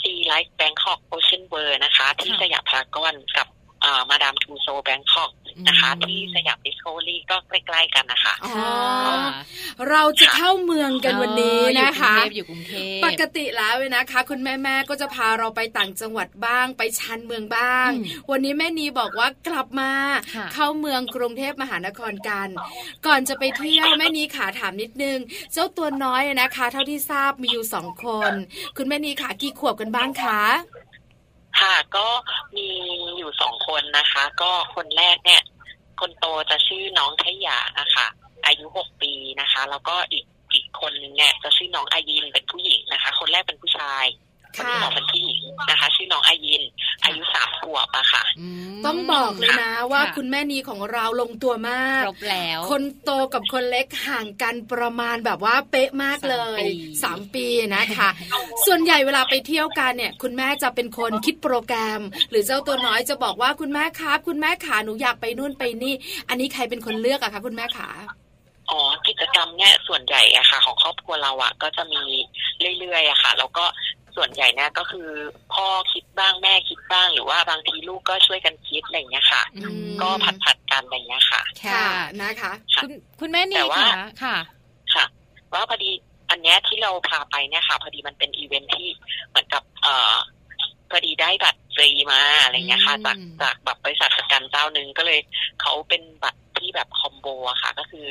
[0.00, 3.46] Sea Life Bangkok Ocean World นะคะ ที่สยามพารากอนกับ
[4.10, 5.30] มาดามทูโซแบงคอก
[5.68, 8.34] นะคะ ที่สยามดิสโก้ลี่ก็ใกล้ๆกันนะคะ
[9.90, 17.88] เราจะเข้าเมืองกันวันนี้นะคะอยู่กรุงเทพปกติแล้วเลยนะคะ คุณแม่แม่ก็จะพาเราไปต่างจังหวัดบ้าง ไปชันเมืองบ้าง
[18.30, 19.92] วันนี้แม่นีบอกว่ากลับมา
[20.52, 22.48] เข้าเมืองกรุงเทพมหานครกัน
[23.06, 25.18] ก่อนจะไปเที่ยวแม่นีขาถามนิดนึง
[25.52, 28.32] เจ้าตัวน้อยนะคะ เท่าที่ทราบมีอยู่สองคน
[28.76, 30.42] คุณแม่นีขากี่ขวบกันบ้างคะ
[31.60, 32.06] ค่ะก็
[32.56, 32.68] มี
[33.18, 35.42] อยู่สองคนนะคะ ก็คนแรกเนี่ย
[36.00, 38.06] คนโตจะชื่อน้องทยานะคะ
[38.46, 44.04] อายุหกปีนะคะ แล้วก็อีกอีกคนนึงเนี่ยจะชื่อน้องอายินเป็นผู้หญิงนะคะ คนแรกเป็นผู้ชาย
[44.54, 46.62] คนที่สองเป็นผู้หญิงนะคะ ชื่อน้องอายิน
[47.10, 48.24] อายุสามขวบอะค่ะ
[48.86, 56.62] ต้องบอกเลยนะว่าคุณแม่นีของเราลงตัวมากครบแล้ว คนโตกับคนเล็กห่างกันประมาณแบบว่าเป๊ะมากเลย
[57.02, 57.46] สามปี
[57.76, 58.08] นะคะ
[58.66, 65.94] ส่วนใหญ่เวลาไปเที่ยวกันเนี่ย คุณแม่จะเป็นคนคิดโปรแกรม หรือเจ้าตัวน้อยจะบอกว่าคุณแม่ครับ คุณแม่ขาหนูอยากไปนู่นไปนี่
[66.28, 67.90] อันนี้ใครเป็นคนเลือกอะคะคุณแม่ขา
[68.70, 72.02] อ๋อกิจกรรมเนี่ยส่วนใหญ่อะค่ะ ของครอบครัวเราอะก็จะมี
[72.78, 73.64] เรื่อยๆอะค่ะ แล้วก็
[74.16, 75.08] ส่วนใหญ่เนี่ยก็คือ
[75.54, 79.42] พ่อคิดบ้างแม่คิดบ้างหรือว่าบางทีลูกก็ช่วยกันคิดอะไรเงี้ยค่ะ
[80.02, 81.88] ก็ผัดผัดกันอะไรเงี้ยค่ะ ค่ะ
[82.20, 83.92] นะคะคุณคุณแม่นีค่ะ
[84.22, 84.36] ค่ะ
[84.94, 85.04] ค่ะ
[85.52, 85.90] ว่าพอดี
[86.30, 88.88] อันเนี้ยที่เราพาไปเนี่ยค่ะ พอดีมันเป็นอีเวนท์ที่
[89.28, 90.16] เหมือนกับเอ่อ
[90.90, 95.20] พอดีได้บัตรฟรีมาอะไรเงี้ยค่ะ จากจากแบบบริษัทประกันเจ้าหนึ่งก็เลย
[95.62, 98.08] เขาเป็นบัตรที่แบบ combo อะค่ะ ก็คือ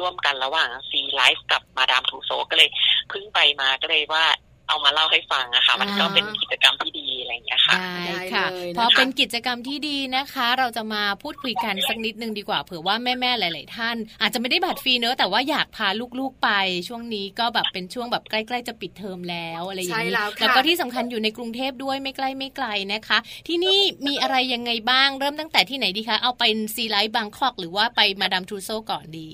[0.00, 2.68] ร่วมกันระหว่าง Sea Life กับ Madame Tussauds ก็เลย
[3.08, 4.24] เพิ่งไปมาก็เลยว่า
[4.68, 7.74] เอามาเล่าให้ฟังอะค่ะมันก็เป็นกิจกรรมที่ดีอะไรอย่างเงี้ยค่ะ
[8.06, 8.46] ได้ค่ะ
[8.78, 16.50] พอเป็นกิจกรรมที่ดีนะคะ เราจะมาพูดคุยกันสักนิดนึงดีกว่าเผื่อว่าแม่ๆหลาย ๆ ท่าน อาจจะไม่ได้บัตรฟรีเนอะแต่ว่าอยากพาลูกๆไป
[16.88, 29.30] ช่วงนี้ก็แบบเป็นช่วงแบบใกล้ๆจะปิดเทอมแล้วอะไรอย่างนี้แล้วก็ที่สำคัญอยู่ในกรุงเทพด้วยไม่ใกล้ไม่ไกลนะคะ ที่นี่มีอะไรยังไงบ้างเริ่มตั้งแต่ที่ไหนดีคะเอาไป Sea Life Bangkok หรือว่าไป Madame Tussauds ก่อนดี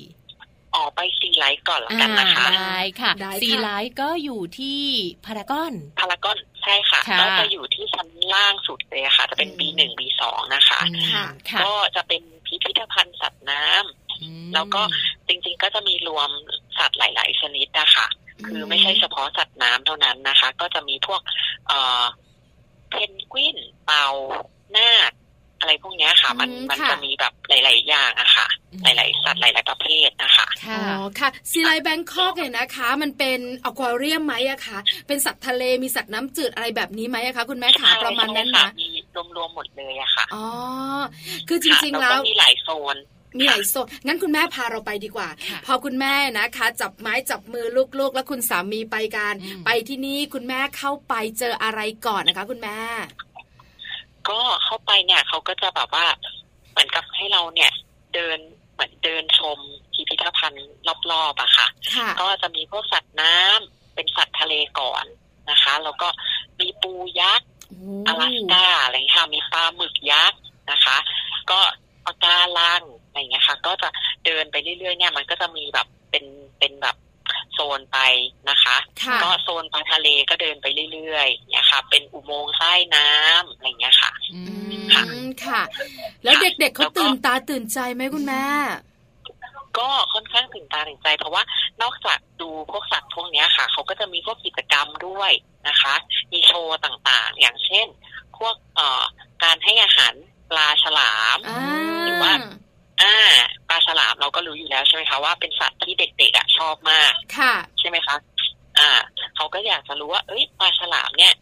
[0.74, 4.80] อ๋อไป Sea Life ก่อนละกันนะคะได้ค่ะซีไลท์ก็อยู่ที่
[5.26, 10.80] พารากอนพารากอนใช่ค่ะก็จะอยู่ที่ชั้นล่างสุดเลยค่ะ จะเป็น B หนึ่ง B สองนะคะ
[11.64, 14.82] ก็จะเป็นพิพิธภัณฑ์สัตว์น้ำแล้วก็
[15.28, 16.30] จริงๆก็จะมีรวม
[16.78, 18.06] สัตว์หลาย ๆ ชนิดนะคะ
[18.46, 21.20] คือไม่ใช่เฉพาะสัตว์น้ำเท่านั้นนะคะ ก็จะมีพวก
[21.68, 22.04] เอ่อ
[22.90, 24.53] เพนกวินเต่านาค
[25.64, 28.46] อะไรพวกนี้ค่ะ มันมันจะมีแบบหลาย ๆ อย่างอะค่ะ
[28.82, 38.88] หลาย ๆ สัตว์หลาย ๆ ประเภทนะคะอ๋อค่ะซีไลแบงคอกเนี่ยนะคะ มันเป็นอควาเรียมไหมอะคะเป็นสัตว์ทะเลมีสัตว์น้ำจืดอะไรแบบนี้ไหมอะคะคุณแม่ขาประมาณนั้นนะมี
[39.36, 40.46] รวมๆหมดเลยอะค่ะอ๋อ
[41.48, 42.96] คือจริง ๆ แล้วมีหลายโซน
[43.38, 45.28] มีหลายโซนงั้นคุณแม่พาเราไปดีกว่า
[45.66, 47.66] พอคุณแม่นะคะ จับไม้จับมือ
[47.98, 49.34] ลูกๆ แล้วคุณสามีไปกัน
[49.66, 52.78] ไปที่นี่คุณแม่เข้าไปเจออะไรก่อนนะคะ คุณแม่
[54.28, 56.06] ก็เข้าไปเนี่ยเขาก็จะแบบว่า
[56.70, 57.70] เหมือนกับให้เราเนี่ย
[58.14, 58.38] เดิน
[58.72, 59.58] เหมือนเดินชม
[59.94, 60.68] พิพิธภัณฑ์
[61.12, 61.66] รอบๆอะค่ะ
[62.20, 65.04] ก็จะมีพวกสัตว์น้ำเป็นสัตว์ทะเลก่อน
[65.50, 66.08] นะคะ แล้วก็
[66.60, 67.48] มีปูยักษ์
[68.06, 70.96] อลาสกาอะไรค่ะมีปลาหมึกยักษ์นะคะ
[71.50, 71.60] ก็
[72.06, 73.88] ปากาลังอะไรเงี้ยค่ะ ก็จะ
[74.26, 76.24] เดินไปเรื่อยๆเนี่ย มันก็จะมีแบบเป็น
[76.58, 76.96] เป็นแบบ
[77.54, 77.98] โซนไป
[78.50, 78.76] นะคะ
[79.22, 84.12] ก็โซนปลาทะเลก็เดินไปเรื่อยๆเนี่ยค่ะ เป็นอุโมงค์ใต้น้ำอะไรเงี้ยค่ะ
[84.94, 85.04] ค่ะ
[85.44, 85.62] ค่ะ
[86.24, 88.44] แล้วเด็กๆเเขาตื่นตาตื่นใจไหมคุณแม่
[89.78, 91.42] ก็ค่อนข้างตื่นตาตื่นใจ เพราะว่า
[91.82, 95.32] นอกจากดูพวกสัตว์พวกนี้ค่ะ เขาก็จะมีพวกกิจกรรมด้วย
[95.68, 95.94] นะคะ
[96.32, 97.86] มีโชว์ต่างๆ อย่างเช่น
[98.38, 99.04] พวกเอ่อ
[99.42, 100.14] การให้อาหาร
[100.50, 101.38] ปลาฉลาม
[102.04, 102.32] หรือว่า
[103.02, 103.16] อ่า
[103.68, 108.16] ปลาฉลามเราก็รู้อยู่แล้วใช่ไหมคะว่าเป็นสัตว์ที่เด็กๆอะชอบมากค่ะใช่ไหมคะ
[108.78, 108.90] อ่า
[109.36, 111.34] เขาก็อยากจะรู้ว่า เอ้ยปลาฉลามเนี่ย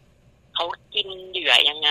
[0.54, 1.90] เขากินเหยื่อยังไง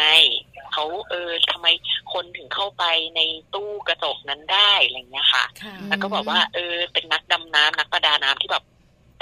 [0.74, 1.68] เขาเออทำไม
[2.14, 2.84] คนถึงเข้าไป
[3.16, 3.22] ใน
[3.54, 5.46] ตู้กระจกนั้นได้อะไรเงี้ยค่ะ
[5.90, 8.64] แล้วก็บอกว่า เออ เป็นนักดำน้ำนักประดาน้ำที่แบบ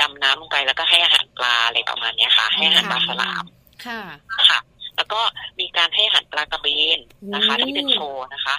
[0.02, 3.46] ดำน้ำลงไปแล้วก็ให้อาหารปลาอะไรประมาณเนี้ยค่ะ ให้อาหารปลาฉลาม
[3.86, 4.02] ค่ะ
[4.50, 4.60] ค่ะ
[4.96, 5.22] แล้วก็
[5.60, 7.00] มีการให้อาหารปลากระเบน
[7.34, 8.56] นะคะ ที่เป็นโชว์นะคะ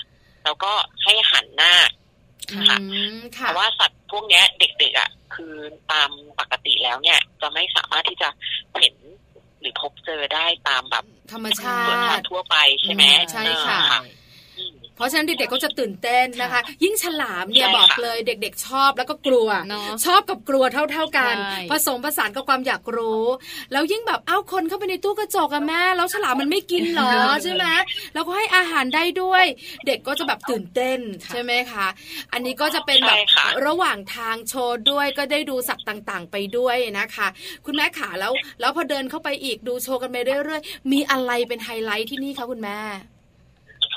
[0.50, 1.74] แล้วก็ให้หันหน้า
[2.68, 2.78] ค่ะ
[3.36, 5.54] เพราะว่าสัตว์พวกนี้เด็กๆอะคือ
[5.92, 8.28] ตามปกติแล้วเนี่ย จะไม่สามารถที่จะ
[8.80, 8.94] เห็น
[9.60, 11.78] หรือพบเจอได้ตามแบบธรรมชา
[12.16, 13.80] ติทั่วไปใช่ไหมใช่ค่ะ
[15.00, 19.48] เพราะฉะนั้นเด็กๆก็จะตื่นเต้นนะคะ ยิ่งฉลามเนี่ยบอกเลยเด็ก ๆ ชอบแล้วก็กลัว
[20.06, 21.34] ชอบกับกลัวเท่า ๆกัน
[21.70, 23.24] ผสมผสานกับความอยากรู้
[23.72, 27.66] แล้วยิ่งแบบเอ้าคนเข้าไปในตู้กระจกอะแม่แล้วฉลามมันไม่กินหรอใช่ไหม
[28.14, 29.44] แล้วก็ให้อาหารได้ด้วย
[29.86, 31.00] เด็กก็จะแบบตื่นเต้น
[31.32, 31.86] ใช่ไหมคะ
[32.32, 33.18] อันนี้ก็จะเป็นแบบ
[33.66, 37.28] ระหว่างทางโชว์ด้วยก็ได้ดูสัตว์ต่างๆ ไปด้วยนะคะ
[37.66, 42.80] คุณแม่ขาแล้วแล้วพอเดินเข้าไปอีกดูโชว์กันไปเรื่อยๆ มีอะไรเป็นไฮไลท์ที่นี่คะคุณแม่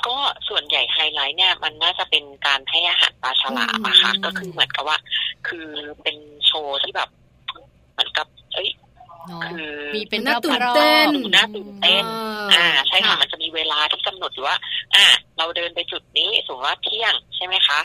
[0.06, 0.16] ก็
[0.48, 4.98] ส่วนใหญ่ไฮไลท์เนี่ยมันน่าจะเป็นการให้อาหารปลาฉลามอะค่ะก็คือเหมือนกับว่า
[5.48, 5.68] คือ
[6.02, 7.08] เป็นโชว์ที่แบบ
[7.92, 8.70] เหมือนกับเอ้ย
[9.44, 12.04] คือมีเป็นน่าตื่นเต้นน่าตื่นเต้น
[12.54, 14.56] อ่า ใช่ค่ะมันจะมีเวลาที่กำหนดอยู่ว่า
[14.94, 15.06] อ่า
[15.38, 17.78] เราเดินไปจุดนี้สมมติว่าเที่ยงใช่ไหมคะ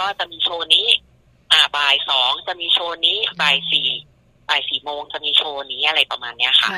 [0.00, 0.86] ก็จะมีโชว์นี้
[1.52, 3.88] อ่าบ่ายสองจะมีโชว์นี้บ่ายสี่
[4.48, 6.70] บ่ายสี่โมงจะมีโชว์นี้อะไรประมาณเนี้ยค่ะ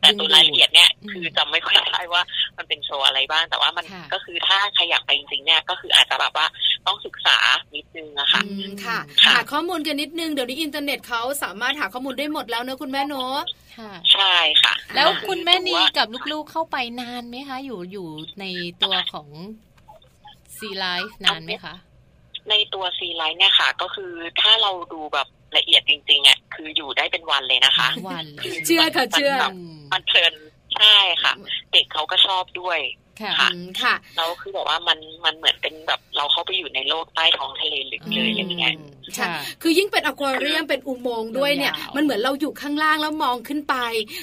[0.00, 2.22] แต่ตัวรายละเอียดเนี่ยคือจำไม่ค่อยได้ว่า
[2.56, 6.46] มันเป็นโชว์อะไรบ้าง แต่ว่ามันก็คือถ้าใครอยากไปจริงๆเนี่ยก็คืออาจจะแบบว่า
[6.86, 7.38] ต้องศึกษา
[7.74, 8.42] นิดนึงอะค่ะ
[8.84, 13.38] ค่ะหาข้อมูลกันนิดนึงเดี๋ยวนี้อินเทอร์เน็ตเขาสามารถหาข้อมูลได้หมดแล้วเนอะคุณแม่เนอะ
[14.12, 18.08] ใช่ค่ะ แล้วคุณแม่นีกับลูกๆเข้าไปนานไหมคะ อยู่อยู่
[18.40, 18.44] ใน
[18.82, 19.28] ตัวของ
[20.58, 21.74] Sea Life นานไหมคะ
[22.50, 28.24] ในตัว Sea Life เนี่ยค่ะ ก็คือถ้าเราดูแบบละเอียดจริงๆอะคืออยู่ได้เป็นวันเลยนะคะวัน
[28.66, 29.34] เชื่อค่ะเชื่อ
[29.92, 30.34] มันเพลิน
[30.76, 31.32] ใช่ค่ะ
[31.72, 32.78] เด็กเขาก็ชอบด้วย
[33.22, 33.50] ค่ะ
[33.82, 38.74] ค่ะเราคือบอกว่ามันมันเหมือนเป็นแบบเราเข้าไปอยู่ในโลกใต้ท้องทะเลลึกเลยอะไรเงี้ย
[39.14, 39.26] ใช่
[39.62, 43.74] คือยิ่งเป็นอควาเรียมเป็นอุโมงค์ด้วยเนี่ย มันเหมือนเราอยู่ข้างล่างแล้วมองขึ้นไป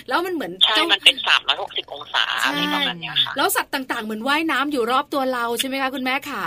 [0.07, 6.45] แล้วมันเหมือนใช่มันเป็นสามร้อยหกสิบองศาอะไรประมาณนี้ค่ะแล้วสัตว์ต่างๆ เหมือนว่ายน้ำอยู่รอบตัวเราใช่ไหมคะคุณแม่ขา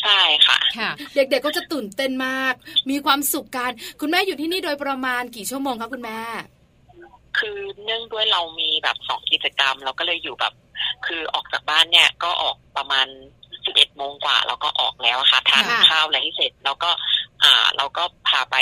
[0.00, 2.54] ใช่ค่ะ ค่ะ เด็กๆก็จะตื่นเต้นมาก
[2.90, 6.20] มีความสุขกันคุณแม่อยู่ที่นี่โดยประมาณกี่ชั่วโมงคะคุณแม่
[7.38, 10.52] คือเนื่องด้วยเรามีแบบสองกิจกรรม เราก็เลยอยู่แบบ
[11.06, 13.06] คือออกจากบ้านเนี่ยก็ออกประมาณ
[13.64, 16.90] สิบเอ็ดโมงกว่าเราก็ออกแล้วค่ะทานข้าวอะไรให้เสร็จแล้วก็
[17.42, 18.56] อ่า เราก็พาไป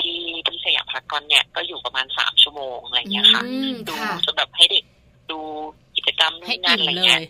[0.00, 3.42] ที่ที่สยามพารากอนเนี่ยก็อยู่ประมาณสามชั่วโมงอะไรอย่างเงี้ยค่ะ
[3.88, 3.94] ดู
[4.24, 4.84] จนแบบให้เด็ก
[5.30, 5.38] ดู
[5.87, 7.20] กิ จกรรมให้นั่นอะไรเงี้ย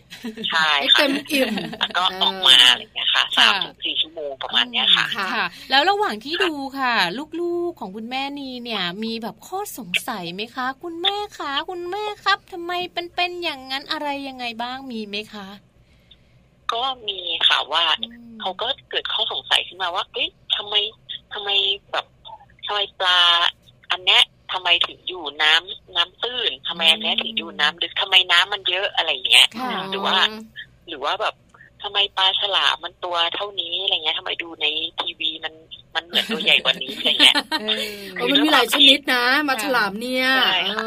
[0.49, 6.93] ใช่ค่ะเต็มอิ่มแล้วก็ออกมาอะไรเงี้ยค่ะสามถึงสี่ชั่วโมงประมาณเนี้ยค่ะค่ะ แล้วระหว่างที่ดูค่ะ
[7.41, 15.47] ลูกๆของคุณแม่นีเนี่ยมีแบบข้อสงสัยไหมคะ คุณแม่คะคุณแม่ครับทำไมเป็นเป็นอย่างนั้นอะไรยังไงบ้างมีไหมคะ
[16.73, 17.83] ก็มีค่ะว่า
[18.41, 20.75] เขาก็เกิดข้อสงสัยขึ้นมาว่าเอ๊ะทำไม
[21.33, 21.49] ทำไม
[21.91, 22.05] แบบ
[22.65, 23.19] ทำไมปลา
[23.91, 29.47] อันเนี้ย ทำไมถึงอยู่น้ำน้ำตื้นทำไมอันนี้ถึงอยู่น้ำลึกทำไมน้ำมันเยอะอะไรเงี้ย
[29.89, 30.17] หรือว่า
[30.87, 31.35] หรือว่าแบบ
[31.83, 34.65] ทำไมปลาฉลามมันตัวเท่านี้อะไรเงี้ยทำไมดูใน
[34.99, 35.53] ทีวีมัน
[35.95, 37.35] มันเหมือนตัวใหญ่กว่านี้อะไรเงี้ย
[38.31, 40.25] มันมีหลายชนิดนะมาฉลามเนี่ย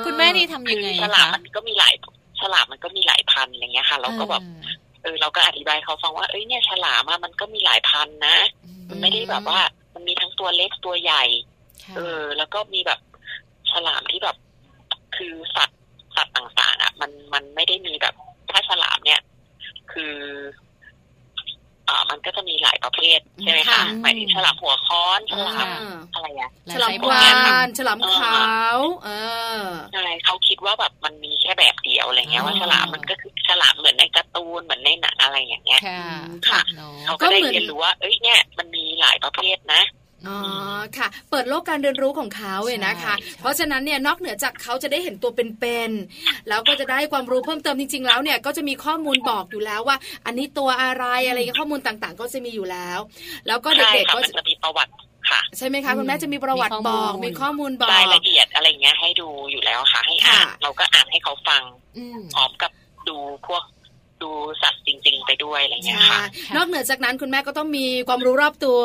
[0.05, 1.95] คุณแม่นี่ทำยังไงฉลามมันก็มีหลาย
[2.41, 4.43] ฉลามมันก็มีหลายพันอะไรเงี้ยค่ะ เราก็แบบ
[5.03, 8.37] เออเราก็อธิบายเขาฟังว่าเอ้ยเนี่ยฉลามมันก็มีหลายพันนะ
[8.89, 9.61] มันไม่ได้แบบว่า
[9.95, 11.25] มันมีทั้งตัวเล็กตัวใหญ่
[11.97, 12.99] เออ แล้วก็มีแบบ
[13.73, 14.37] ฉลามที่แบบ
[15.17, 15.81] คือสัตว์
[16.17, 18.15] สัตว์ต่างๆอะ มันมันไม่ได้มีแบบ
[18.51, 19.21] ถ้าฉลามเนี่ย
[19.93, 20.17] คือ
[21.89, 25.67] อ่า มันก็จะมีหลายประเภทใช่ไหมคะหมายถึงฉลามหัวค้อนฉลาม
[26.15, 27.23] อะไรอะฉลามวา
[27.65, 28.43] นฉลามขา
[28.77, 29.11] วเอ
[29.59, 29.63] อ
[29.95, 35.81] อะไรเขาคิดว่าแบบมันมีแค่แบบเดียวอะไรเงี้ยว่าฉลามมันก็คือฉลามเหมือนในการ์ตูนเหมือนในหนังอะไรอย่างเงี้ย
[36.49, 36.61] ค่ะ
[37.05, 39.83] เขาก็ได้เรียนรู้ว่าเอ้ยเนี่ยมันมีหลายประเภทนะ
[40.29, 40.39] อ๋อ
[40.99, 52.99] ค่ะ เปิดโลกการเรียนรู้ของเขาเลยนะคะ เพราะฉะนั้นเนี่ยนอกเหนือจากเขาจะได้เห็นตัวเป็นๆแล้วก็จะได้ความรู้เพิ่มเติมจริง ๆ แล้วเนี่ยก็จะมีข้อมูลบอกอยู่แล้วว่า อันนี้ตัวอะไรอะไรข้อมูลต่างๆ ก็จะมีอยู่แล้ว
[53.47, 54.93] แล้วก็เด็กๆก็จะมีประวัติ
[55.31, 61.63] ค่ะใช่ไหมคะคุณแม่จะมีประวัติบอกมีข้อมูลบอกรายละเอียดอะไรเงี้ยให้ดูอยู่แล้วค่ะ ให้อ่านเราก็อ่านให้เขาฟัง
[62.35, 62.71] พร้อมกับ
[63.09, 63.63] ดูพวก
[64.23, 64.31] ดู
[64.63, 66.23] สัตว์จริง ๆ ไปด้วยอะไรเงี้ยค่ะ
[66.57, 68.81] นอกเหนือจากนั้นคุณแม่ก็ต้องมีความรู้รอบตัว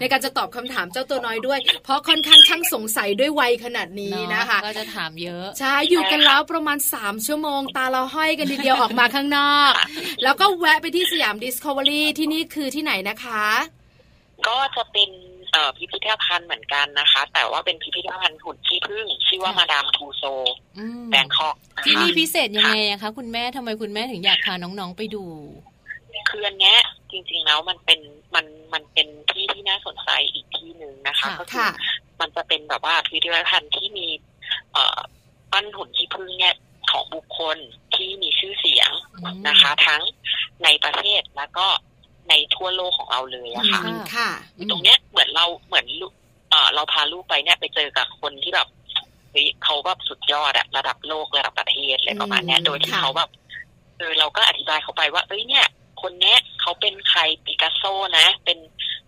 [0.00, 9.72] ในการจะตอบคำถามเจ้าตัวน้อยด้วย เพราะค่อนข้างช่างสงสัยด้วยวัยขนาดนี้นะคะก็จะถามเยอะใช่อยู่กันแล้วประมาณ 3 ชั่วโมง ตาเราห้อยกันทีเดียวออกมาข้างนอก
[10.22, 13.44] แล้วก็แวะไปที่สยามดิสคัฟเวอรี่ที่นี่คือที่ไหนนะคะ
[14.48, 15.10] ก็จะเป็น
[15.76, 20.22] พิพิธภัณฑ์เหมือนกันนะคะ แต่ว่าเป็นพิพิธภัณฑ์หุ่นขี้ผึ้งชื่อว่า Madame Tussauds
[21.10, 25.24] แบงคอกที่นี่พิเศษยังไงคะคุณแม่ทำไมคุณแม่ถึงอยากพาน้องๆไปดู
[26.30, 26.78] คืออันเนี้ย
[27.10, 28.00] จริงๆแล้วมันเป็น
[28.34, 31.68] มันมันเป็นที่ที่น่าสนใจอีกที่หนึ่งนะคะ ก็คือ
[32.20, 34.06] มันจะเป็นแบบว่าพิพิธภัณฑ์ที่มี
[34.72, 34.98] เอ่อ
[35.52, 36.54] ปั้นหุ่นขี้ผึ้งเนี่ย
[36.90, 37.58] ของบุคคล
[37.94, 38.90] ที่มีชื่อเสียง
[39.48, 40.02] นะคะ ทั้ง
[40.64, 41.66] ในประเทศแล้วก็
[42.28, 43.80] ในทั่วโลกของเราเลยอะค่ะ
[44.16, 44.30] ค่ะ
[44.70, 45.86] ตรงเนี้ยเหมือนเราเหมือน
[46.50, 48.68] เอ่อเราพาลูกไปเนี่ยไปเจอกับคนที่แบบ
[49.64, 53.30] เขาแบบสุดยอดอะระดับโลกระดับประเทศอะไรประมาณเนี้ยโดยที่เขาแบบ
[53.98, 55.66] เออเราก็อธิบายเขาไปว่า เอ้ยเนี่ย
[56.02, 57.82] คนเนี้ยเขาเขาเป็นใครปิกัสโซ
[58.18, 58.58] นะ เป็น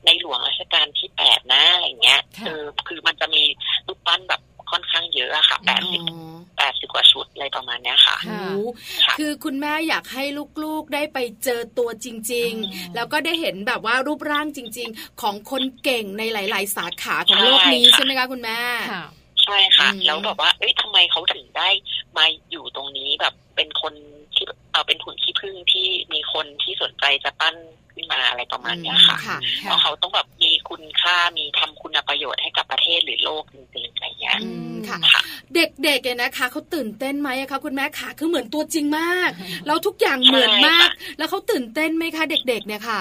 [0.05, 3.43] ในหลวงรัชกาลที่แปดนะอะไรเงี้ยคือคือมันจะมี
[3.87, 6.01] รูปปั้นแบบ ค่อนข้างเยอะอะค่ะแปดสิบ
[6.59, 8.17] แปดสิบกว่าชุดอะไรประมาณเนี้ยค่ะ
[9.19, 10.25] คือคุณแม่อยากให้
[10.65, 18.59] ลูกๆได้ไปเจอตัวจริง ๆ แล้วก็ได้เห็นแบบว่ารูปร่างจริง ๆ ของคนเก่งในหลาย ๆ สาขาของโลกนี้ใช่ไหมคะคุณแม่
[19.45, 21.69] ใช่ค่ะ แล้วแบบว่า เอ้ยทำไมเขาถึงได้
[22.17, 23.95] มาอยู่ตรงนี้แบบเป็นคน
[24.35, 27.57] ที่เอาเป็นหุ่นขี้ผึ้งที่มีคนที่สนใจจะปั้น
[27.95, 29.19] ขึ้นมาอะไรประมาณนี้ค่ะ
[29.63, 30.40] เพราะเขาต้องแบบมี
[30.71, 34.39] คุณค่ามีทำคุณประโยชน์ให้กับประเทศหรือโลกจริงๆอะไรเงี้ย
[34.89, 35.21] ค่ะ
[35.55, 39.31] เด็กๆเนี่ยนะคะเขาตื่นเต้นไหมคะคุณแม่คะคือเหมือนตัวจริงมาก
[39.67, 43.01] แล้วทุกอย่างเหมือนมาก แล้วเขาตื่นเต้นไหมคะ เด็ก ๆ เนี่ยค่ะ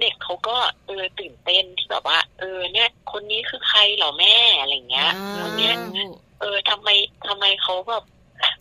[0.00, 0.56] เด็กเขาก็
[0.86, 5.10] เออตื่นเต้นที่แบบว่า เออ เนี่ย คนนี้คือใครเหรอแม่อะไรเงี้ย
[5.42, 5.76] คนเนี้ย
[6.40, 6.88] เออทำไม
[7.28, 8.04] ทำไมเขาแบบ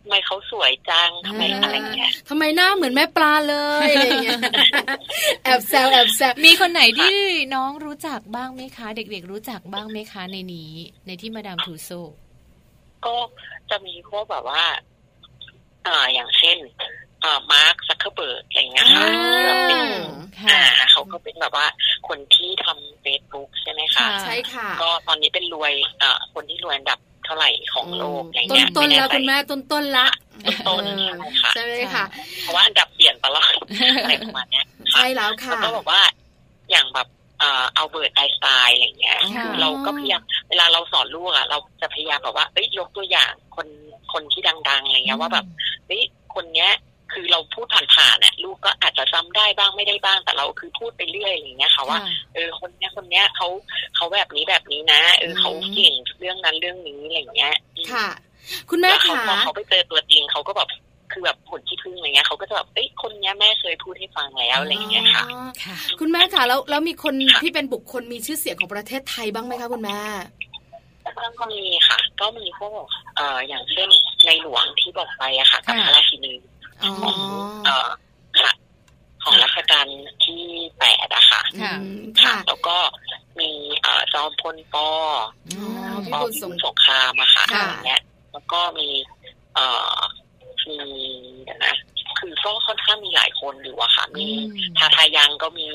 [0.02, 3.56] ทำไมเขาสวยจังทำไมอะไรเงี้ยทำไมหน้าเหมือนแม่ปลาเล
[3.86, 4.40] ยอะไรเงี้ย
[5.44, 7.16] แอบแซวแอบแซวมีคนไหนที่
[7.56, 10.72] น้องรู้จักบ้างไหมคะ เด็กๆรู้จักบ้างไหมคะในนี้
[11.08, 11.90] ในที่ Madame Tussauds
[13.06, 13.16] ก็
[13.70, 14.64] จะมีพวกแบบว่า
[15.88, 16.58] อ่าอย่างเช่น
[17.24, 19.06] อ่ามาร์คซักเคอร์เบิร์กอะไรเงี้ยค่ะ
[20.52, 21.68] อ่าเขาก็เป็นแบบว่า
[22.08, 30.08] คนที่ทำเฟซบุ๊กใช่ไหมคะใช่ค่ะ ก็ตอนนี้เป็นรวยอ่าคนที่รวยอันดับ เท่าไหร่ของโลกอะไรเงี้ยต้นๆแล้วคุณแม่ต้นต้นละ
[30.68, 30.84] ต้น
[31.54, 32.06] ใช่ไหมค่ะ
[32.42, 33.54] เพราะว่าอันดับเปลี่ยนตลอด
[34.04, 34.62] อะไรประมาณนี้
[34.92, 36.02] ใช่แล้วค่ะแล้วก็บอกว่า
[36.72, 37.08] อย่างแบบ
[37.76, 39.20] เอาเบิร์ตไอสไตล์อะไรเงี้ย
[39.62, 43.68] เราก็พยายามเวลาเราสอนลูกอะ เราจะพยายามแบบว่าเอ้ยยกตัวอย่างคน
[44.14, 45.46] คนที่ดังๆอะไรเงี้ยว่าแบบ
[45.88, 46.02] เฮ้ย
[46.36, 46.72] คนเนี้ย
[47.14, 47.66] คือเราพูด
[47.96, 48.34] ผ่านๆเนี่ย
[49.14, 51.98] ลูกก็อาจจะจำได้บ้างไม่ได้บ้างแต่เราคือพูดไปเรื่อยอะไรเงี้ยค่ะว่า
[52.34, 53.48] เออคนเนี้ยคนเนี้ยเขา
[53.96, 57.54] เขาแบบนี้แบบนี้นะเออเขาเก่งเรื่องนั้นเรื่องนี้อะไรเงี้ย
[57.94, 58.08] ค่ะ
[58.70, 60.70] คุณแม่ค่ะพอเขาไปเจอตัวจริงเขาก็แบบ
[61.12, 65.24] คือแบบผลที่พึ่งอะไรเงี้ยเขาก็จะแบบเอ้ยคนเนี้ยแม่เคยพูดให้ฟังแล้วอะไรเงี้ยค่ะ
[66.00, 70.00] คุณแม่ค่ะแล้วแล้วมีคนที่เป็นบุคคลมีชื่อเสียงของประเทศไทยบ้างไหมคะคุณแม่
[71.40, 72.86] ก็มีค่ะ ก็มีพวก
[73.16, 73.90] เอ่ออย่างเช่น
[74.26, 76.34] ในหลวงที่บอกไปอะค่ะกับพระราชินี
[77.02, 77.18] ของ
[77.66, 77.98] เอ่อค่ะ
[79.24, 79.86] ของรัชกาล
[80.26, 80.44] ที่
[80.80, 81.42] แปดอะค่ะ
[82.22, 82.78] ค่ะแล้วก็
[83.40, 83.50] มี
[83.82, 84.88] เอ่อจอมพลปอ
[85.96, 86.32] ปอพิบูล
[86.66, 88.02] สงครามอะค่ะอย่างเงี้ย
[88.32, 88.90] แล้วก็มี
[89.56, 89.66] เอ่
[89.96, 89.98] อ
[90.70, 90.80] มี
[91.66, 91.76] นะ
[92.22, 94.28] คือก็ค่อนข้างมีหลายคนอยู่อะค่ะ มี
[94.78, 95.70] ทาทายังก็มี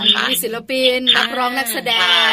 [0.00, 1.92] นะคะมีศิลปินนักร้องนักแสด
[2.30, 2.32] ง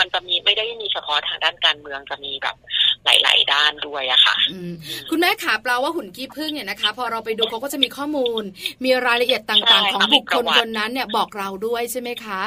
[0.00, 2.56] มันจะมีไม่ได้มีเฉพาะทางด้านการเมืองจะมีแบบ
[3.04, 4.36] หลาย ๆ ด้านด้วยอะค่ะ
[5.10, 8.42] คุณแม่ขาแปลว่าหุ่นขี้ผึ้งเนี่ยนะคะ พอเราไปดูเขาก็จะมีข้อมูล
[8.84, 12.40] มีรายละเอียดต่าง ๆ ของบุคคลคนนั้นเนี่ยบอกเราด้วยใช่ไหมคะ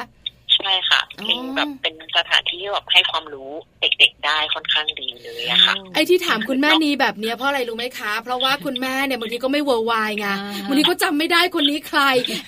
[0.61, 3.51] ใช่ค่ะมีแบบเป็นสถานที่แบบให้ความรู้
[3.81, 10.27] เด็กๆได้ค่อนข้างดีเลยอะค่ะ ไอ้ที่ถามคุณแม่นี้แบบเนี้ยเพราะอะไรรู้ไหมคะ เพราะว่าคุณแม่เนี่ยบางทีก็ไม่เวอร์วายไง
[10.67, 12.01] บางทีก็จำไม่ได้คนนี้ใคร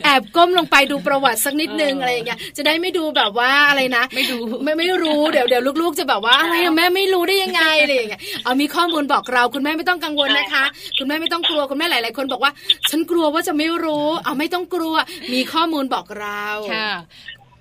[0.03, 10.63] แอบก้มลงไปดูประวัติสักนิดนึงอะไรอย่างเงี้ยจะได้ไม่ดูแบบว่าอะไรนะ ไม่ดูไม่ไม่รู้เดี๋ยวเดี๋ยวลูกๆ จะแบบว่าอะไรแม่ไม่รู้ได้ยังไงอะไรอย่างเงี้ยเอามีข้อมูลบอกเราคุณแม่ไม่ต้องกังวลนะคะ
[10.99, 12.51] คุณแม่ไม่ต้องกลัวคุณแม่หลายๆคนบอกว่า
[12.89, 14.95] ฉันกลัวว่าจะไม่รู้ เอาไม่ต้องกลัว
[15.33, 16.45] มีข้อมูลบอกเรา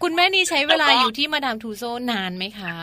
[0.02, 2.74] ค่ะคุณแม่นี่ใช้เวลาอยู่ที่มาดามทูโซนานไหมคะ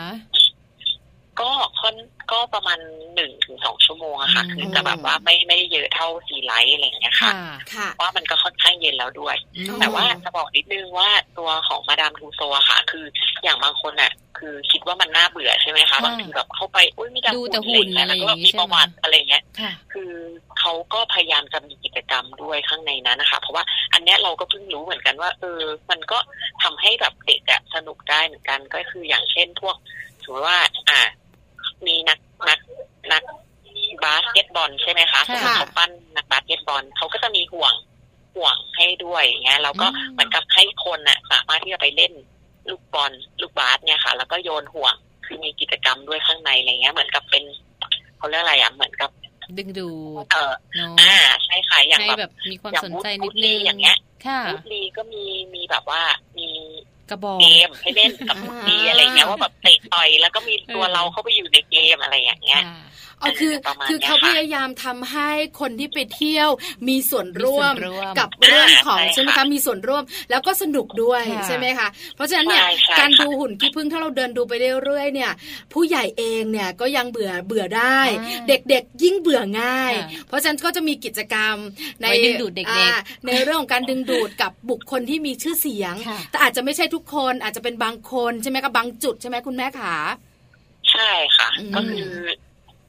[1.40, 1.50] ก็
[1.80, 1.94] ค่อน
[2.32, 2.78] ก็ประมาณ
[3.14, 7.32] หนึ่งถึงสองชั่วโมงอะค่ะ คือจะแบบว่าไม่ไม่ได้เยอะเท่าซีไลท์อะไรอย่างเงี้ยค่ะ
[8.00, 9.36] ว่ามันก็ค่อนข้างเย็นแล้วด้วย
[9.80, 11.08] แต่ว่าจะบอกนิดนึงว่า
[11.38, 13.04] ตัวของมาดามทูโซอะค่ะ คือ
[13.42, 17.30] อย่างบางคนอะคือคิดว่ามันน่าเบื่อใช่ไหมคะบางทีแบบเข้าไปอุ้ยมีแต่
[17.68, 19.42] หุ่นอะไรแล้วก็มีประวัติอะไรเงี้ย
[19.92, 20.12] คือ
[20.58, 26.18] เขาก็พยายามจะมีกิจกรรมด้วยข้างในนั้นนะคะ เพราะว่าอันเนี้ยเราก็เพิ่งรู้เหมือนกันว่า เออ มันก็
[26.62, 29.76] ทำให้แบบเด็กอะสนุกได้เหมือนกันก็คืออย่างเช่นพวก
[30.22, 30.58] สมมติว่า
[30.90, 31.00] อ่า
[31.86, 32.18] มีนัก
[32.48, 32.60] นัก
[33.12, 33.22] นัก
[34.04, 37.74] บาสเกตบอลใช่ไหมคะเขาปั้นนักบาสเกตบอลเขาก็จะมีห่วง
[38.34, 42.12] ห่วงให้ด้วยอย่างเงี้ยแล้วก็เหมือนกับให้คนอะสามารถที่จะไปเล่น
[42.68, 44.94] ลูกบอลลูกบาสเนี่ยค่ะ แล้วก็โยนห่วง
[45.26, 47.44] คือมีกิจกรรมด้วยข้างในอะไรเงี้ยเหมือนกับเป็น
[48.16, 49.10] เขาเรียกอะไรอะเหมือนกับ
[49.58, 49.88] ดึงดู
[50.32, 50.52] เออ
[51.00, 51.14] อ่า
[51.44, 55.24] ใช่ค่ะอย่างแบบมีความสนใจนิดนึงอย่างเงี้ย ค่ะบรูซลีก็มี
[55.54, 56.02] มีแบบว่า
[56.38, 56.48] มี
[57.10, 62.62] กระบอกเกมให้เล่นกับบรูซลีอะไรเงี้ยว่าแบบเตะต่อยแล้วก็มีตัวเราเข้าไปอยู่ในเกมอะไรอย่างเงี้ย
[63.22, 63.54] อ๋อคือ
[63.88, 66.48] คือเขาพยายามทำให้คนที่ไปเที่ยว
[66.88, 67.72] มีส่วนร่วม
[68.18, 72.64] กับเรื่องของใช่ไหมคะมีส่วนร่วมแล้วก็สนุกด้วยใช่ไหมคะเพราะฉะนั้นเนี่ย
[73.00, 74.52] การดูหุ่นขี้ผึ้งถ้าเราเดินดูไป
[74.84, 75.32] เรื่อยๆเนี่ย
[75.72, 77.98] ผู้ใหญ่เองเนี่ยก็ยังเบื่อเบื่อได้
[78.48, 79.94] เด็กๆยิ่งเบื่อง่าย
[80.26, 81.56] เพราะฉะนั้นก็จะมีกิจกรรม
[82.02, 85.94] ในดึงดูดเด็กๆในเรื่องของการดึงดูดกับบุคคลที่มีชื่อเสียง
[86.30, 89.96] แต่อาจจะไม่ใช่ทุกคนอาจจะเป็นบางคนใช่ไหมคะบางจุดใช่ไหมคุณแม่ขา
[90.90, 92.10] ใช่ค่ะ ก็คือ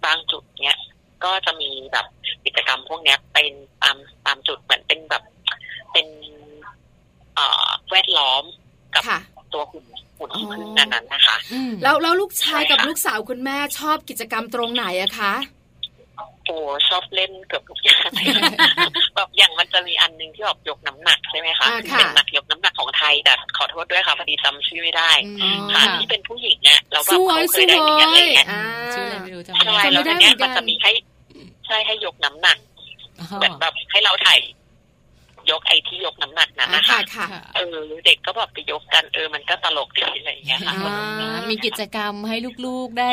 [0.06, 0.78] บางจุดเนี้ย
[1.24, 2.06] ก็จะมีแบบ
[2.45, 3.52] กิจกรรมพวกเนี้ยเป็น
[3.84, 5.24] ตามตามจุดเหมือนเป็นแบบ
[5.91, 6.08] เป็น
[7.36, 7.39] เอ
[7.91, 8.43] แวดล้อม
[8.95, 9.04] กับ
[9.54, 9.86] ตัวหุ่น
[10.18, 11.38] หุ่นขี้ผึ้งนั้นนะคะ
[11.84, 15.34] แล้วแล้วลูกชายกับลูกสาวคุณแม่ชอบกิจกรรมตรงไหนอะคะ
[16.45, 18.10] โอ้ชอบเล่นเกือบทุกอย่าง
[19.16, 22.38] แบบอย่างมันจะมีอันนึงที่แบบยกน้ำหนักใช่ไหมคะเป็นหนักย
[23.02, 25.12] ทยแต่ขอโทษด้วยค่ะพอดีจำชื่อไม่ได้
[25.74, 28.47] ค่ะที่เป็นผู้หญิงเนี่ยเราแบบเขาเคยได้เรียนอะไรเงี้ย
[28.93, 30.91] ชื่ออะไรไม่รู้จำไม่ได้แล้วเนี้ยมันจะมีให้
[31.68, 32.58] ใช่ให้ยกน้ำหนัก
[33.41, 34.39] แบบแบบให้เราถ่าย
[35.52, 37.00] ยกไอ้ที่ยกน้ำหนักนั้นนะคะ
[37.56, 40.76] เออเด็กก็แบบไปยกกันเออมันก็ตลกดีอะไรอย่างเงี้ยค่ะ
[41.50, 43.12] มีกิจกรรมให้ลูกๆได้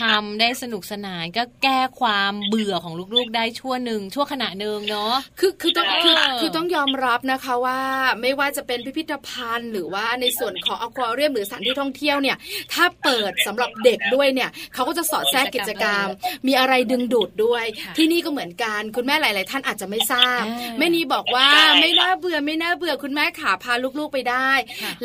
[0.00, 7.80] ทำได้สนุกสนานก็แก้ความเบื่อของลูกๆได้ชั่วหนึ่งชั่วขณะหนึ่งเนาะคือคือต้องคือคือต้องยอมรับนะคะว่า
[8.20, 12.36] ไม่ว่าจะเป็นพิพิธภัณฑ์ หรือว่าในส่วนของอควาเรียมหรือสถานที่ท่องเที่ยวเนี่ย
[12.72, 16.06] ถ้าเปิดสำหรับเด็กด้วยเนี่ยเขาก็จะสอดแทรกกิจกรรม
[16.46, 17.64] มีอะไรดึงดูดด้วย
[17.96, 20.42] ที่นี่ก็เหมือนกันคุณแม่หลาย ๆ ท่านอาจจะไม่ทราบ
[20.78, 21.46] แม่นี้บอกว่า
[21.80, 24.50] ไม่น่าเบื่อไม่น่าเบื่อคุณแม่ขาพาลูกๆไปได้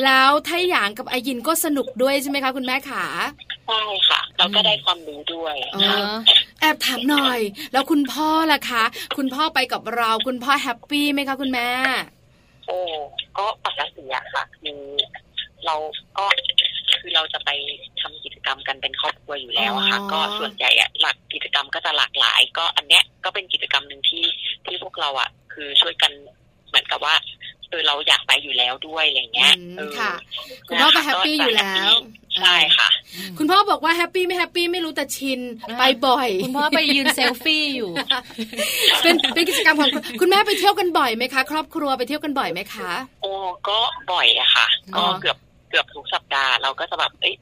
[0.04, 3.06] แล้วไทหยางกับอายินก็สนุกด้วยใช่ไหมคะ คุณแม่ขา
[3.68, 5.56] ใช่ค่ะเราก็ได้ความรู้ด้วย
[6.62, 7.40] แอบถามหน่อย
[7.74, 8.84] แล้วคุณพ่อล่ะคะ
[9.18, 11.70] คุณพ่อไปกับเรา คุณพ่อ happy ไหมคะคุณแม่
[12.68, 12.80] โอ้
[13.38, 14.82] ก็ปกติอะค่ะคือ
[15.66, 15.76] เรา
[16.18, 16.26] ก็
[17.02, 17.50] คือเราจะไป
[18.02, 24.24] ทำกิจกรรมกันเป็นครอบครัวอยู่แล้วค่ะ ก็ส่วนใหญ่อะหลักกิจกรรมก็จะหลากหลาย ก็อันเนี้ยก็เป็นกิจกรรมหนึ่งที่
[24.66, 26.12] ที่พวกเราอะคือช่วยกัน
[26.74, 27.16] เหมือนกับว่า
[27.70, 29.54] เออเราอยากไปอยู่แล้วด้วยอะไรเงี้ย
[30.00, 30.14] ค่ะ
[30.68, 31.92] คุณพ่อก็ happy อยู่แล้ว
[32.40, 32.90] ใช่ค่ะ
[33.38, 35.40] คุณพ่อบอกว่า happy ไม่ happy ไม่รู้แต่ชิน
[35.80, 37.92] ไปบ่อย คุณพ่อไปยืนเซลฟี่อยู่
[39.02, 43.32] เป็นเป็นกิจกรรมของคุณแม่ไปเที่ยวกันบ่อยไหมคะ ครอบครัวไปเที่ยวกันบ่อยไหมคะ โอ้
[43.68, 43.80] ก็
[44.12, 45.38] บ่อยอะค่ะ ก็เกือบ
[45.70, 47.36] เกือบทุกสัปดาห์เราก็จะแบบเอ้ย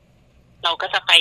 [0.63, 1.11] เราก็จะไป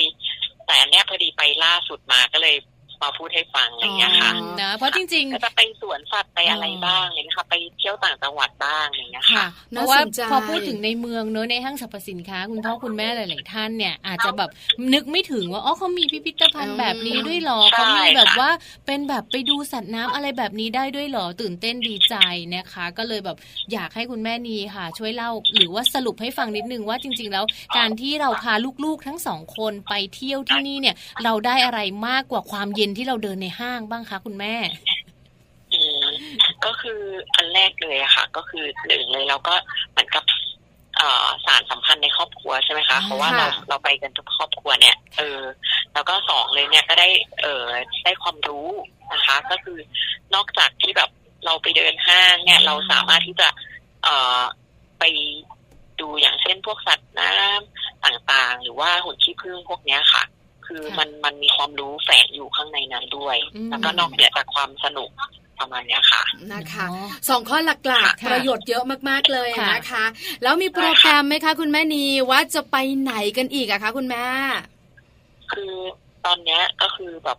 [0.67, 2.55] แต่เนี้ยพอดีไปล่าสุดมาก็เลย
[3.03, 4.31] มาพูดให้ฟังอะไรอย่างเงี้ยค่ะ
[4.61, 9.99] นะเพราะจริงๆก็จะไปสวนสัตว์ไปอะไรบ้างอะไรเงี้ยค่ะ ไปเที่ยวต่างจังหวัดบ้างอะไรเงี้ยค่ะเพราะว่า
[10.31, 14.49] พอพูดถึงในเมืองเนอะในห้างสรรพสินค้า คุณพ่อคุณแม่หลายๆท่านเนี่ยอาจจะแบบ
[14.93, 18.49] นึกไม่ถึงว่าอ๋อเขามีพิพิธภัณฑ์แบบนี้ด้วยหรอเขามีแบบว่า
[18.85, 22.15] เป็นแบบไปดูสัตว์น้ำอะไรแบบนี้ได้ด้วยหรอตื่นเต้นดีใจ
[22.53, 23.37] นะคะ ก็เลยแบบ
[23.73, 27.45] อยากให้คุณแม่นีค่ะ ช่วยเล่าหรือว่าสรุปให้ฟังนิดนึงว่าจริง ๆ แล้ว
[27.77, 28.53] การที่เราพา
[28.85, 34.55] ลูกๆทั้งสองคนไปเที่ยวที่นี่เนี่ยเราได้อะไรมากกว่าความเย็นที่เราเดินในห้างบ้างคะคุณแม่
[36.65, 37.01] ก็คือ
[37.35, 39.53] อันแรกเลยอะค่ะ ก็คือหนึ่งเลยเราก็
[39.91, 40.23] เหมือนกับ
[41.45, 45.39] สารสัมพันธ์ในครอบครัวใช่ไหมคะ เพราะว่าเราเราไปกันทุกครอบครัวเนี่ย เออ
[45.93, 47.09] แล้วก็สองเลยเนี่ยก็ได้
[47.41, 47.63] เออ
[48.03, 48.67] ได้ความรู้
[49.13, 49.77] นะคะ ก็คือ
[50.35, 51.09] นอกจากที่แบบ
[51.45, 53.47] เราไปเดินห้างเนี่ย เราสามารถที่จะ
[54.03, 54.39] เอ่อ
[54.99, 55.03] ไป
[55.99, 60.23] ดูอย่างเช่นพวกสัตว์น้ำต่างๆ หรือว่าหุ่นขี้ผึ้งพวกเนี้ยค่ะ
[60.67, 63.37] คือมันมันมีความรู้แฝงอยู่ข้างในนั้นด้วย
[63.69, 65.09] แล้วก็นอกเหนือจากความสนุก
[65.59, 66.85] ประมาณนี้ค่ะนะคะ
[67.29, 67.57] สองข้อ
[67.87, 70.05] หลักๆ ประโยชน์เยอะมากๆเลยนะคะ
[70.43, 74.25] แล้วมีโปรแกรมไหมคะ คุณแม่นีว่าจะไปไหนกันอีกอะคะ คุณแม่
[75.51, 75.73] คือ
[76.25, 77.37] ตอนนี้ก็คือแบบ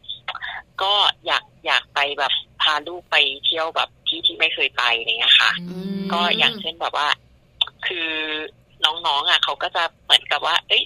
[0.82, 0.92] ก็
[1.26, 5.50] อยากอยากไปแบบพาลูกไปเที่ยวแบบที่ที่ไม่เคยไปอะไรเงี้ยค่ะ
[6.12, 7.08] ก็อย่างเช่นแบบว่า
[7.86, 8.10] คือ
[8.84, 10.82] น้องๆอะเขาก็จะเหมือนกับว่า เอ้ย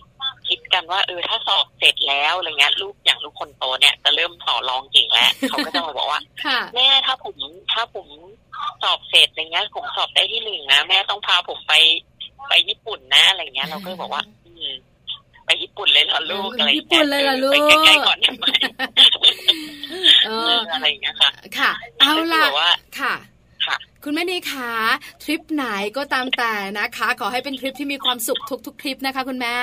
[0.49, 6.21] คิดกันว่าเออถ้าสอบเสร็จแล้วอะไรเงี้ยลูกอย่างลูกคนโตเนี่ยจะเริ่มต่อรองจริงแล้วเขาก็จะมาบอกว่า
[6.75, 7.37] แม่ถ้าผม
[7.73, 8.07] ถ้าผม
[8.83, 11.75] สอบเสร็จอะไรเงี้ยผมสอบได้ที่หนึ่งนะแม่ต้องพาผมไป
[12.49, 14.53] ไปญี่ปุ่นนะอะไรเงี้ยเราก็บอกว่า อื
[15.47, 18.47] ไปญี่ปุ่นเลยเหรอลูกอะไรญี่ปุ่นเลยเหรอลูกไปใกล้ๆก่อนได้ไหม
[20.73, 21.71] อะไรอย่างเงี้ยค่ะ ค่ะ
[22.01, 23.15] เอาล่ะค่ะ
[24.05, 24.71] คุณแม่นีขา
[25.23, 25.65] ทริปไหน
[25.97, 29.57] ก็ตามแต่นะคะ ขอให้เป็นทริปที่มีความสุขทุกๆทริปนะคะ คุณแม่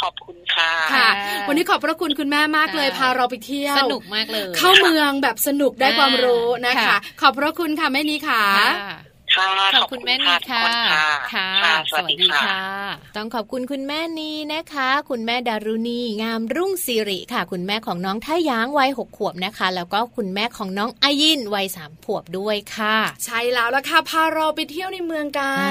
[0.00, 1.08] ขอบคุณค่ะค่ะ
[1.48, 8.42] วันนี้ขอบพระคุณคุณแม่มากเลยพาเราไปเที่ยว สนุกมากเลย เข้าเมืองแบบสนุกได้ความรู้นะคะ ขอบพระคุณค่ะแม่นีค่ะ
[9.74, 10.62] ขอบคุณแม่นีค่ะ
[11.34, 11.50] ค่ะ
[11.90, 12.60] สวัสดีค่ะ
[13.16, 25.70] ต้องขอบคุณคุณแม่นีนะคะ คุณแม่ดารุณีงามรุ่งสิริค่ะ คุณแม่ของน้องท่ายางวัยหกขวบนะคะ แล้วก็คุณแม่ของน้องอายินวัยสามขวบด้วยค่ะ ใช่แล้วละค่ะพาเราไปเที่ยวในเมืองกัน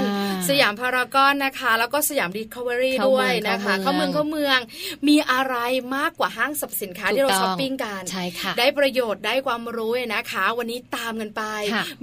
[0.50, 4.60] สยามพารากอนนะคะ แล้วก็สยามดิสคัฟเวอรี่ด้วยนะคะเข้าเมืองเข้าเมือง
[5.08, 5.56] มีอะไร
[5.96, 11.44] มากกว่าห้างสรรพสินค้าที่เราช้อปปิ้งกันใช่ค่ะได้ประโยชน์ได้ความรู้นะคะ วันนี้ตามกันไป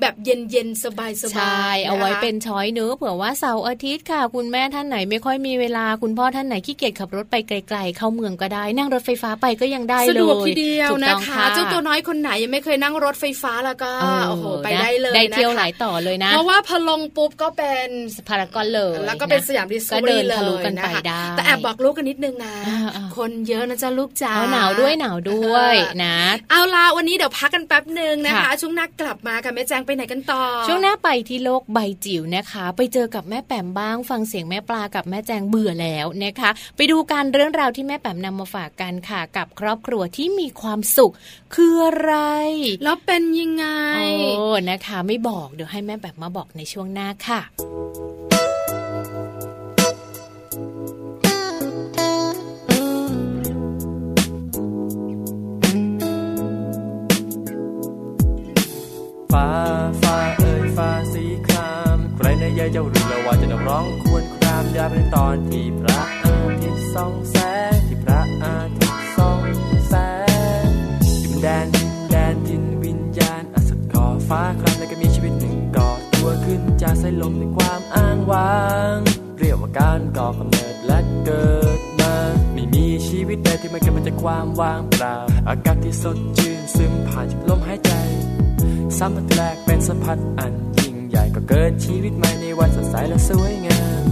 [0.00, 1.51] แบบเย็นๆสบายๆ
[1.86, 13.90] เอาไว้เป็นช้อยเนื้อเผื่อว่าเสาร์อาทิตย์ค่ะ คุณแม่ท่านไหนไม่ค่อยมีเวลาคุณพ่อท่านไหนขี้เกียจขับรถไปไกล ๆ เข้าเมืองก็ได้ นั่งรถไฟฟ้าไปก็ยังได้เลยสะดวกทีเดียวนะคะเจ้าตัวน้อยคนไหนยังไม่เคยนั่งรถไฟฟ้าแล้วก็
[14.28, 17.88] โอ้โหไปได้เลยได้เที่ยวหลายต่อเลยนะ เพราะว่าพอลงปุ๊บก็เป็น
[18.28, 22.54] พารากอนเลยแล้วก็เป็นสยามดิสคัฟเวอรี่เลยกันไปได้แต่แอบบอกลูกกันนิดนึงนะ
[23.16, 25.74] คนเยอะนะจ๊ะลูกจ๋าหนาวด้วยหนาวด้วย
[26.04, 26.16] นะ
[26.50, 41.12] เอาล่ะวันนี้เดี๋ยวพักกันแป๊บหนึ่งนะคะช่วงหน้ากลับมาค่ะแม่แจงไปไหนกันต่อช่วงหน้าไปที่โลกใบจิ๋วนะคะ ไปเจอกับแม่แป๋มบ้าง ฟังเสียงแม่ปลากับแม่แจงเบื่อแล้วนะคะ ไปดูการเรื่องราวที่แม่แป๋มนำมาฝากกันค่ะ กับครอบครัวที่มีความสุข
[41.54, 42.14] คืออะไร
[42.82, 43.66] แล้วเป็นยังไง
[44.38, 47.40] โอ้นะคะไม่บอกเดี๋ยวให้แม่แป๋มมาบอกในช่วงหน้าค่ะ
[59.32, 59.48] ฟ้า
[60.02, 60.41] ฟ้า
[62.72, 67.36] เจ้ารู้แล้วว่าจะนักร้องควรครามยามในตอนที่พระอาทิตย์ส่องแส
[67.72, 69.40] งที่พระอาทิตย์ส่อง
[69.88, 69.94] แส
[70.64, 70.68] ง
[71.22, 78.60] ดินแดนดินแดนดินวิญญาณอสุดก่อฟ้าครามแล้วก็มีชีวิตหนึ่งก่อตัวขึ้นจากสายลมในความอ้างว้า
[78.94, 78.96] ง
[79.38, 82.14] เรียกว่าการก่อกำเนิดและเกิดมา
[82.52, 85.16] ไม่มีชีวิตใดที่ไม่เกิดมาจากความว่างเปล่า
[85.48, 87.92] อากาศที่สดชื่นซึมผ่านจากลมหายใจ
[88.98, 90.81] สัมผัสแรกเป็นสัมผัสอันย
[91.34, 94.04] ก็เกิดชีวิตใหม่ในวันสดใสและสวยงาม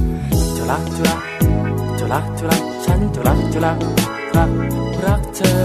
[0.56, 1.22] จะรักจะรัก
[1.98, 3.78] จะรักจะรักฉันจะรักจะรัก
[4.36, 4.50] รัก
[5.06, 5.60] รักเธอ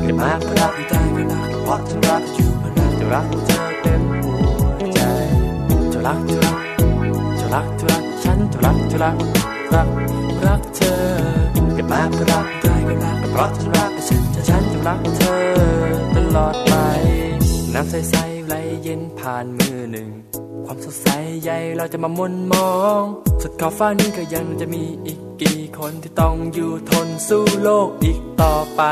[0.00, 4.34] เกิดมาเพื่อรักที่ใจก็รักเพราะฉันรักอยู่เพื่อรักจะรักเธอเต็มหั
[4.66, 5.00] วใจ
[5.92, 6.56] จะรักจะรัก
[7.40, 9.16] จะรักจะรักฉันจะรักจะรัก
[9.74, 9.88] รัก
[10.46, 10.98] รักเธอ
[11.74, 15.40] เกิดมาเพื่อรักที่ใจก็รักเพราะฉันรักฉันจะฉันจะรักเธอ
[16.14, 16.74] ตลอดไป
[17.74, 20.10] น้ำใสๆไหลเย็นผ่านมือหนึ่ง
[20.66, 21.08] ความสดใส
[21.42, 23.02] ใหญ่เราจะมามนมอง
[23.42, 28.82] สุดขอบฟ้านี้ก็ยังจะมีอีกกี่คนที่ต้องอยู่ทนสู้โลกอีกต่อไป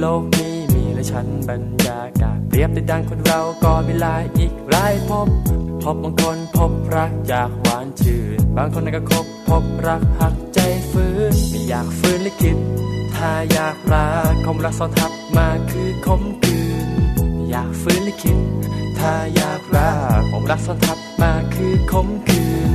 [0.00, 5.28] โลกนี้มีและฉันบรรยากาศเปรียบได้ดังคนเราก็เวลาอีกรายพบ
[5.82, 10.60] พบบางคนพบรักอยากหวานชื่น บางคนก็คบพบรักหักใจ
[10.90, 12.58] ฟื้นไม่อยากฟื้นลิขิต
[13.14, 16.88] ถ้าอยากรักคมรักซ้อนทับมาคือคมคืน
[17.50, 18.38] อยากฟื้นลิขิต
[19.06, 22.70] ถ้าอยากรักผมรักซ่อนทับมาคือคมคืน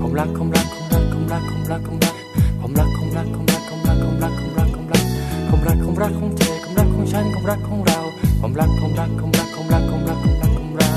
[0.00, 2.28] คมรักคมรักคมรักคมรักคมรักคมรัก
[2.60, 5.06] คมรักคมรักคมรักคมรักคมรักคมรักคมรัก
[5.48, 8.00] คมรักคมรักของเธอคมรักของฉันคมรักของเรา
[8.40, 10.92] คมรักคมรักคมรักคมรักคมรักคมรักคมรัก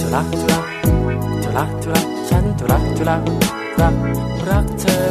[0.00, 0.66] จะรักจะรัก
[1.42, 3.22] จะรักจะรักฉันจะรักจะรัก
[3.80, 3.94] รัก
[4.50, 5.04] รักเธอ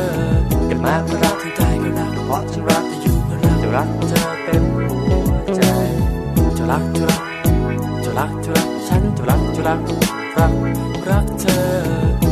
[0.66, 5.62] เกิดมาเพื่อรักที่ใจก็รักเพราะฉันรักจะอยู่เพื่อรักจะรักเธอเป็นหัวใจ
[6.58, 7.22] จะรักจะรัก
[8.04, 9.81] จะรักจะรัก ฉันจะรักจะรัก
[10.39, 10.53] รัก
[11.09, 11.63] รักเธอ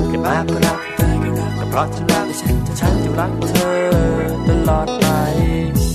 [0.09, 3.75] เกิดมาเพื่อรักใจก็รักก็เพราะฉันรักฉันจะฉันจะรักเธอ
[4.47, 5.05] ตลอดไป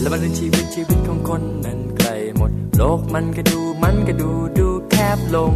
[0.00, 5.52] และมันเป็นชีวิตชีวิตของคนนั้นไกลหมด โลกมันก็ดูมันก็ดูดูแคบลง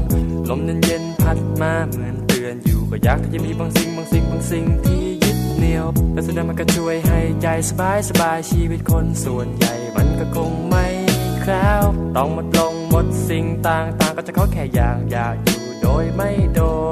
[0.48, 10.86] ลมเย็นเย็นพัดมาเหมือนเตือนอยู่ก็อยากที่จะมีบางสิ่งบางสิ่งบางสิ่งที่ยึดเหนี่ยวและสุดท้ายมันก็ช่วยให้ใจสบายสบายชีวิตคนส่วนใหญ่มันก็คงไม่
[11.42, 11.84] แคราว
[12.16, 16.60] ต้องหมดลง หมดสิ่งต่างต่างก็จะเขาแค่อย่างอยากอยู่โดยไม่โด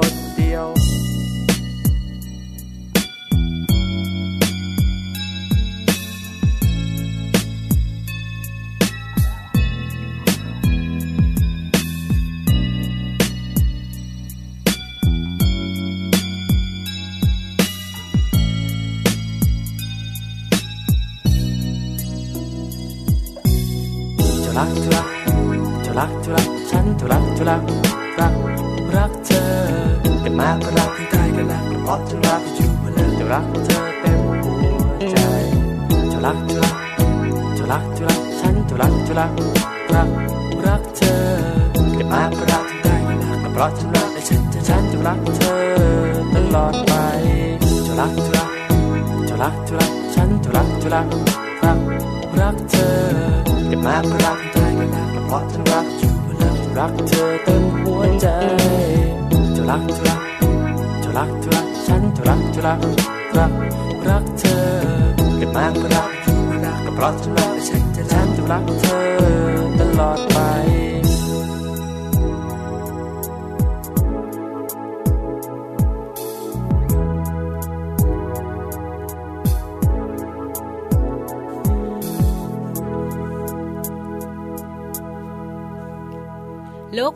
[68.51, 69.03] รักเธอ
[69.79, 70.30] ตลอด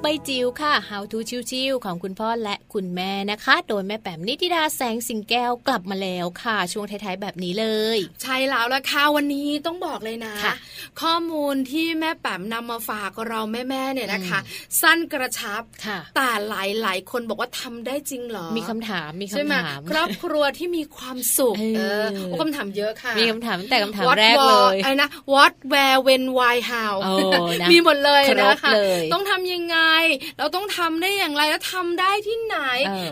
[0.06, 1.20] ไปโลกใบจิ๋วค่ะ How to
[1.52, 10.34] ชิวๆของคุณพ่อและคุณแม่นะคะ โดยแม่แป๋มนิติดาแสงสิงแก้วกลับมาแล้วค่ะ ช่วงท้ายๆแบบนี้เลย ใช่แล้วละค่ะวันนี้ต้องบอกเลยนะ
[11.02, 14.40] ข้อมูลที่แม่แป๋มนำมาฝากเราแม่ๆเนี่ยนะคะ
[14.82, 15.62] สั้นกระชับ
[16.16, 16.54] แต่ห
[16.86, 22.06] ลายๆคนบอกว่าทำได้จริงหรอ มีคำถามมีคำถามครอบครัวที่มีความสุขเออ
[22.42, 26.94] คำถามเยอะค่ะ มีคำถามแต่คำถามแรกเลยไอ้นะ what where when why how
[27.72, 28.72] มีหมดเลยนะคะ
[29.14, 29.78] ต้องทำยังไง
[30.38, 32.58] เราต้องทำได้อย่างไรแล้วทำได้ที่ไหน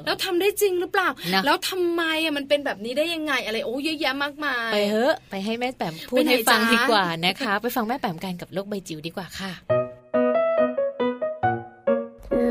[0.06, 1.10] แล้วทำได้จริงหรือเปล่า
[1.46, 9.52] แล้วทำไมอะมันเป็นแบบนี้ได้ยังไงอะไรโอ้เยอะแยะมากมายไปเฮ้ไปให้แม่แปมพูดให้ฟังดีกว่านะคะ ไปฟังแม่แปมกันกับโลกใบจิ๋วดีกว่าค่ะ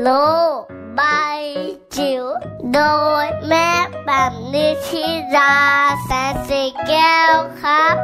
[0.03, 0.09] โล
[0.57, 0.59] ก
[0.95, 1.01] ใบ
[1.95, 2.25] จิ๋ว
[2.73, 2.79] โด
[3.23, 3.69] ยแม่
[4.05, 5.05] แบบนิชิ
[5.35, 5.55] รา
[6.03, 7.95] แสนสีแก้วครับ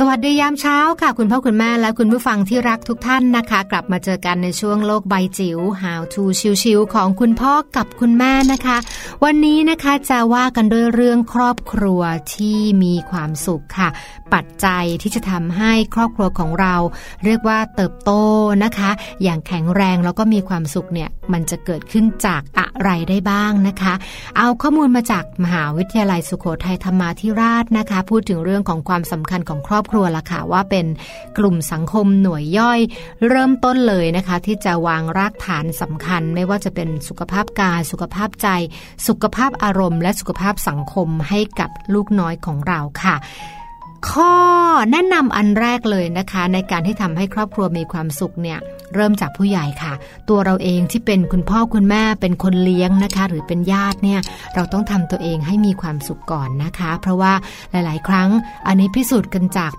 [0.00, 6.22] สวัสดียามเช้าค่ะ คุณพ่อคุณแม่และคุณผู้ฟังที่รักทุกท่านนะคะ กลับมาเจอกันในช่วงโลกใบจิ๋ว How to
[6.62, 8.76] ชิวๆของคุณพ่อกับคุณแม่นะคะ
[9.24, 12.02] วันนี้นะคะจะว่ากันด้วยเรื่องครอบครัว
[12.34, 13.88] ที่มีความสุขค่ะ
[14.34, 16.74] ปัจจัยที่จะทำให้ครอบครัวของเรา
[17.24, 18.10] เรียกว่าเติบโต
[18.64, 18.90] นะคะ
[19.22, 23.94] อย่างแข็งแรงแล้วก็มีความสุขเนี่ยมันจะเกิดขึ้นจากอะไรได้บ้างนะคะ
[24.36, 30.86] เอาข้อมูลมาจากมหาวิทยาลัยสุโขทัยธรรมาธิราชนะคะ พูดถึงเรื่องของความสำคัญของครอบครัวละค่ะว่าเป็น
[31.38, 32.80] กลุ่มสังคมหน่วยย่อย
[33.28, 38.48] เริ่มต้นเลยนะคะ ที่จะวางรากฐานสำคัญ ไม่ว่าจะเป็นสุขภาพกายสุขภาพใจ
[39.08, 43.16] สุขภาพอารมณ์ และสุขภาพสังคมให้กับลูกน้อยของเราค่ะ
[44.10, 44.34] ข้อ
[44.92, 48.58] แนะนำอันแรกเลยนะคะ ในการที่ทำให้ครอบครัวมีความสุขเนี่ย
[48.94, 49.92] เริ่มจากผู้ใหญ่ค่ะ
[50.28, 54.20] ตัวเราเองที่เป็นคุณพ่อคุณแม่เป็นคนเลี้ยงนะคะ หรือเป็นญาติเนี่ย
[54.54, 57.32] เราต้องทำตัวเองให้มีความสุขก่อนนะคะ เพราะว่า
[57.70, 58.28] หลาย ๆ ครั้ง
[58.66, 59.72] อันนี้พิสูจน์กันจาก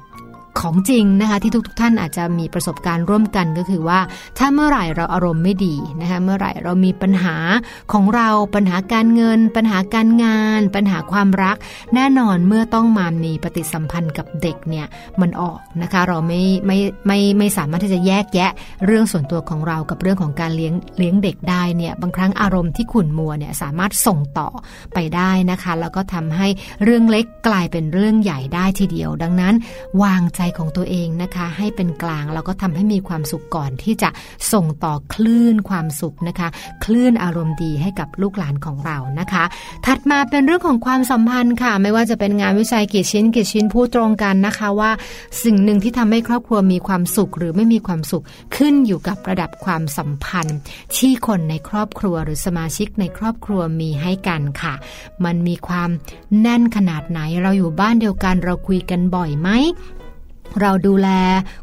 [0.59, 3.99] ของจริงนะคะที่ทุกทท่านอาจจะมีประสบการณ์ร่วมกันก็คือว่า
[4.37, 7.35] ถ้าเมื่อไหร่เราอารมณ์ไม่ดีนะคะเมื่อไหร่เรามีปัญหา
[7.93, 11.57] ของเราปัญหาการเงิน ปัญหาการงาน ปัญหาความรัก
[11.95, 14.85] แน่นอนเมื่อต้องมามีปฏิสัมพันธ์กับเด็กเนี่ย
[15.21, 16.77] มันออกนะคะเราไม่ไม่
[17.07, 18.51] ไม่ไม่สามารถที่จะแยกแยะ
[18.85, 24.49] เรื่องส่วนตัวของเรากับเรื่องของการเลี้ยงเลี้ยงเด็กได้เนี่ยบางครั้งอารมณ์ที่ขุ่นมัวเนี่ยสามารถส่งต่อ
[24.93, 26.47] ไปได้นะคะ แล้วก็ทำให้
[26.83, 29.53] เรื่องเล็กกลายเป็นเรื่องใหญ่ได้ทีเดียว ดังนั้น
[30.03, 34.09] วางใจของตัวเองนะคะ ให้เป็นกลางแล้วก็ทำให้มีความสุขก่อนที่จะ
[34.53, 36.47] ส่งต่อคลื่นความสุขนะคะ
[36.85, 39.43] คลื่นอารมณ์ดีให้กับลูกหลานของเรานะคะ
[39.85, 44.91] ถัดมาเป็นเรื่องของความสัมพันธ์ค่ะ ไม่ว่าจะเป็นงานวิจัยกี่ชิ้นกี่ชิ้นพูดตรงกันนะคะว่า
[45.43, 48.23] สิ่งหนึ่งที่ทำให้ครอบครัวมีความสุขหรือไม่มีความสุข
[48.55, 50.57] ขึ้นอยู่กับระดับความสัมพันธ์
[50.95, 54.73] ที่คนในครอบครัวหรือสมาชิกในครอบครัวมีให้กันค่ะ
[55.25, 55.89] มันมีความ
[56.41, 59.49] แน่นขนาดไหนเราอยู่บ้านเดียวกันเราคุยกันบ่อยไหม
[60.61, 61.09] เราดูแล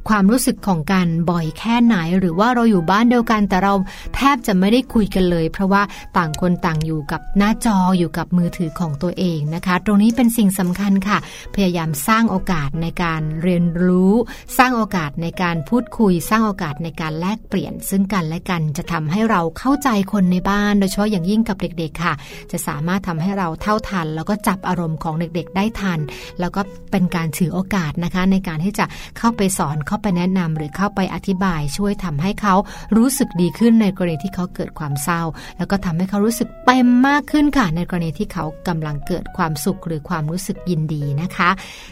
[0.08, 3.74] ความรู้สึกของกันบ่อยแค่ไหน หรือว่าเราอยู่บ้านเดียวกัน แต่เรา
[4.14, 5.82] แทบจะไม่ได้คุยกันเลย เพราะว่า
[6.16, 11.18] ต่างคนต่างอยู่กับหน้าจออยู่กับมือถือของตัวเองนะคะ ตรงนี้เป็นสิ่งสำคัญค่ะ
[11.54, 14.12] พยายามสร้างโอกาสในการเรียนรู้
[14.58, 22.14] สร้างโอกาสในการพูดคุย สร้างโอกาสในการแลกเปลี่ยน ซึ่งกันและกันจะทำให้เราเข้าใจคนในบ้าน โดยเฉพาะอย่างยิ่งกับเด็กๆค่ะ
[22.52, 26.00] จะสามารถทำให้เราเท่าทัน แล้วก็จับอารมณ์ของเด็กๆ ได้ทัน
[26.40, 26.60] แล้วก็
[26.90, 28.84] เป็นการถือโอกาสนะคะในการที่จะ
[29.18, 32.54] เข้าไปสอนเข้าไปแนะนำหรือเข้าไปอธิบายช่วยทำให้เขา
[32.96, 35.22] รู้สึกดีขึ้นในกรณีที่เขาเกิดความเศร้า
[35.58, 41.50] แล้วก็ทำให้เขารู้สึกเต็มมากขึ้นค่ะ ในกรณีที่เขากำลังเกิดความสุขหรือความรู้สึกยินดีนะคะ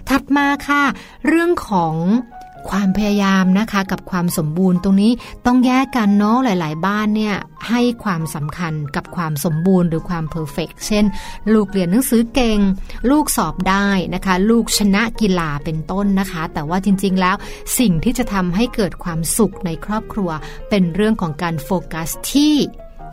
[0.09, 0.83] ถัดมาค่ะ
[1.26, 1.95] เรื่องของ
[2.70, 5.12] ความพยายามนะคะ กับความสมบูรณ์ตรงนี้
[5.46, 7.34] ต้องแยกกันเนาะหลาย ๆ บ้านเนี่ย
[7.68, 11.04] ให้ความสำคัญกับความสมบูรณ์หรือความ perfect เช่น
[11.52, 12.58] ลูกเรียนหนังสือเก่ง
[13.10, 17.36] ลูกสอบได้นะคะ ลูกชนะกีฬาเป็นต้นนะคะ แต่ว่าจริง ๆ แล้ว
[17.78, 20.30] สิ่งที่จะทำให้เกิดความสุขในครอบครัว
[20.70, 22.54] เป็นเรื่องของการโฟกัสที่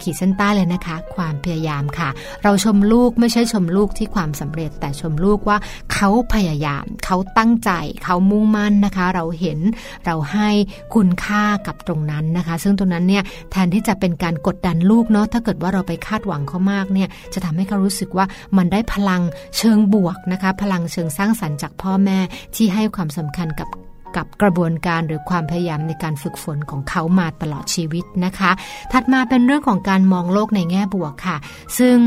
[0.04, 2.10] ขีดเส้นใต้เลยนะคะ ความพยายามค่ะ
[2.44, 5.58] เราชมลูกไม่ใช่ชมลูกที่ความสำเร็จ แต่ชมลูกว่า
[5.94, 7.72] เขาพยายาม เขาตั้งใจ
[8.04, 9.60] เขามุ่งมั่นนะคะ เราเห็น
[10.06, 10.50] เราให้
[10.96, 18.26] คุณค่ากับตรงนั้นนะคะ ซึ่งตรงนั้นเนี่ยแทนที่จะเป็นการกดดันลูกเนาะถ้าเกิดว่าเราไปคาดหวังเขามากเนี่ยจะทำให้เขารู้สึกว่า
[18.58, 19.22] มันได้พลัง
[19.58, 22.20] เชิงบวกนะคะ พลังเชิงสร้างสรรค์จากพ่อแม่
[22.56, 23.68] ที่ให้ความสำคัญกับ
[24.16, 28.52] กับกระบวนการหรือความพยายามในการฝึกฝนของเขามาตลอดชีวิตนะคะ
[28.92, 31.38] ถัดมาเป็นเรื่องของการมองโลกในแง่บวกค่ะ
[31.80, 31.98] ซึ่ง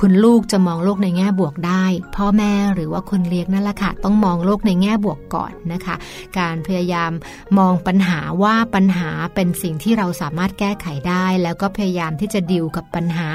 [0.00, 1.84] คุณลูกจะมองโลกในแง่บวกได้
[2.16, 5.94] พ่อแม่หรือว่าคนเลี้ยงนั่นแหละค่ะ ต้องมองโลกในแง่บวกก่อนนะคะ
[6.38, 7.10] การพยายาม
[7.58, 13.26] มองปัญหาว่าปัญหาเป็นสิ่งที่เราสามารถแก้ไขได้ แล้วก็พยายามที่จะดิวกับปัญหา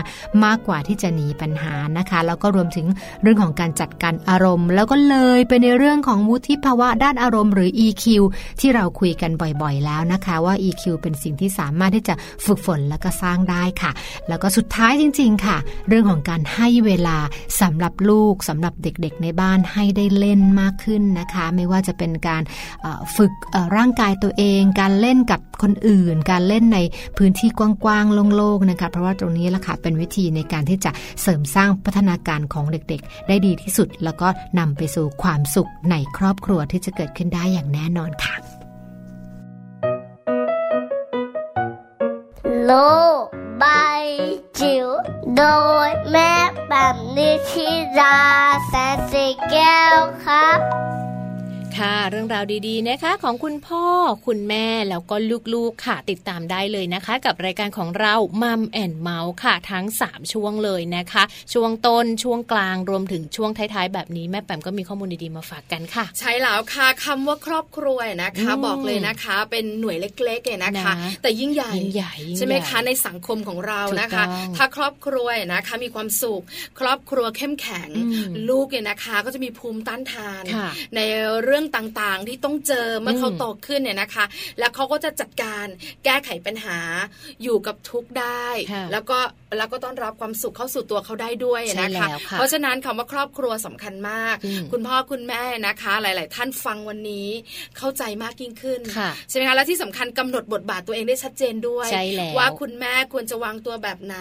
[0.43, 2.88] มากกว่าที่จะหนีปัญหานะคะ แล้วก็รวมถึง
[3.22, 8.05] เรื่องของการจัดการอารมณ์ แล้วก็เลยไปในเรื่องของวุฒิภาวะด้านอารมณ์หรือ EQ
[8.59, 13.91] ที่เราคุยกันบ่อยๆ แล้วนะคะว่า EQ เป็นสิ่งที่สามารถที่จะฝึกฝนแล้วก็สร้างได้ค่ะ
[14.28, 15.57] แล้วก็สุดท้ายจริง ๆ ค่ะ
[15.89, 17.18] เรื่องของการให้เวลา
[17.62, 22.41] สำหรับลูกสำหรับเด็กๆในบ้านให้ได้เล่นมากขึ้นนะคะ ไม่ว่าจะเป็นการ
[23.16, 23.32] ฝึก
[23.78, 26.80] ร่างกายตัวเอง การเล่นกับคนอื่น การเล่นใน
[27.18, 30.91] พื้นที่กว้างๆโล่งๆนะคะเพราะว่าตรงนี้ล่ะค่ะเป็นวิธีในการที่จะ
[31.22, 34.28] เสริมสร้างพัฒนาการของเด็กๆ ได้ดีที่สุด แล้วก็
[34.60, 38.51] นำไปสู่ความสุขในครอบครัวที่จะเกิดขึ้นได้อย่างแน่นอนค่ะ
[42.72, 42.74] ล
[43.61, 44.05] บาย
[44.59, 44.88] จิ๋ว
[45.38, 45.43] โด
[45.88, 46.34] ยแม่
[46.69, 47.69] แบบนิชิ
[47.99, 48.17] รา
[48.67, 50.59] แสนสีแก้วครับ
[51.80, 53.84] ค่ะเรื่องราวดีๆนะคะ ของคุณพ่อ
[54.28, 55.15] คุณแม่แล้วก็
[55.53, 58.13] ลูกๆค่ะติดตามได้เลยนะคะ กับรายการของเรา
[58.43, 74.24] มัมแอนเมาส์ค่ะทั้ง 3 ช่วงเลยนะคะ ช่วงต้นช่วงกลางรวมถึงช่วงท้ายๆ แบบนี้แม่แปมก็มีข้อมูลดีๆมาฝากกันค่ะ ใช่แล้วค่ะคำว่าครอบครัวนะคะ บอกเลยนะคะ เป็นหน่วยเล็กๆเลยนะคะ แต่ยิ่งใหญ่ยิ่งใหญ่ใช่ไหมคะในสังคมของเรานะคะ
[74.57, 76.43] ถ้าครอบครัวนะคะมีความสุข
[76.80, 77.89] ครอบครัวเข้มแข็ง
[78.49, 80.43] ลูกเนี่ยนะคะ ก็จะมีภูมิต้านทาน
[80.97, 81.01] ใน
[81.43, 84.26] เรื่องต่างๆ ที่ต้องเจอเมื่อเขาโตขึ้นเนี่ยนะคะ
[84.59, 85.66] แล้วเขาก็จะจัดการ
[86.05, 86.80] แก้ไขปัญหา
[87.43, 88.47] อยู่กับทุกได้
[88.91, 89.20] แล้วก็
[89.58, 94.36] แล้วก็ต้อนรับความสุขเข้าสู่ตัวเขาได้ด้วยนะคะเพราะฉะนั้นคำว่าครอบครัวสำคัญมาก
[94.72, 97.28] คุณพ่อคุณแม่นะคะ หลาย ๆ ท่านฟังวันนี้
[97.78, 98.82] เข้าใจมากยิ่งขึ้น
[99.30, 101.88] ใช่ไหมคะและที่สำคัญกำหนดบทบาทตัวเองได้ชัดเจนด้วย
[102.38, 104.16] ว่าคุณแม่ควรจะวางตัวแบบไหน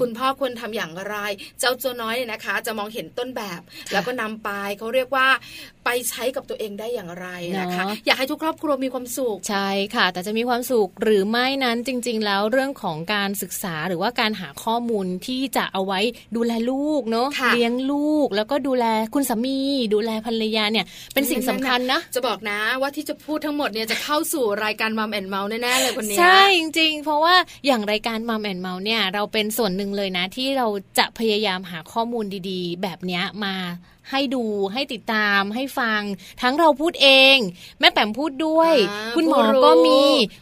[0.00, 1.16] คุณพ่อควรทำอย่างไร
[1.60, 3.60] เจ้าตัวน้อยเนี่ยนะคะ จะมองเห็นต้นแบบ
[3.92, 5.28] แล้วก็นำไปเขาเรียกว่า
[5.84, 7.26] ไปใช้กับตัวเองได้อย่างไร
[7.60, 16.00] นะคะ อยากให้ทุกครอบครัวมีความสุขใช่ค่ะ แต่จะมีความสุขหรือไม่นั้นจริง ๆ แล้วเรื่องของการศึกษาหรือว่าการหาข้อมูลที่จะเอาไว้
[16.36, 19.58] ดูแลลูกเนาะเลี้ยงลูกแล้วก็ดูแลคุณสามี
[19.94, 27.34] ดูแลภรรยาเนี่ยเป็นสิ่งสำคัญนะ จะบอกนะว่าที่จะพูดทั้งหมดเนี่ยจะเข้าสู่รายการมัมแอนเมาส์แน่ๆเลยคนนี้ใช่จริงๆ เพราะว่า
[27.66, 30.66] อย่างรายการมัมแอนเมาส์เนี่ยเราเป็นส่วนหนึ่งเลยนะที่เรา
[30.98, 33.54] จะพยายามหาข้อมูลดีๆ แบบนี้มา
[34.10, 36.02] ให้ดูให้ติดตามให้ฟัง
[36.42, 37.36] ทั้งเราพูดเอง
[37.80, 38.74] แม่แปมพูดด้วย
[39.16, 40.00] คุณหมอก็มี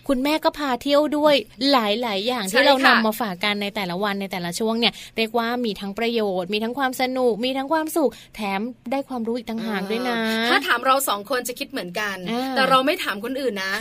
[0.08, 1.34] คุณแม่ก็พาเที่ยวด้วย
[1.72, 8.60] หลาย ๆ อย่างที่เรานำมาฝากกันในแต่ละวันในแต่ละช่วงเนี่ยเรียกว่ามีทั้งประโยชน์ มีทั้งความสนุก มีทั้งความสุข แถม
[8.90, 10.18] ได้ความรู้อีกต่างหากด้วยนะ
[10.50, 12.16] ถ้าถามเราสองคนจะคิดเหมือนกัน
[12.56, 13.74] แต่เราไม่ถามคนอื่นนะ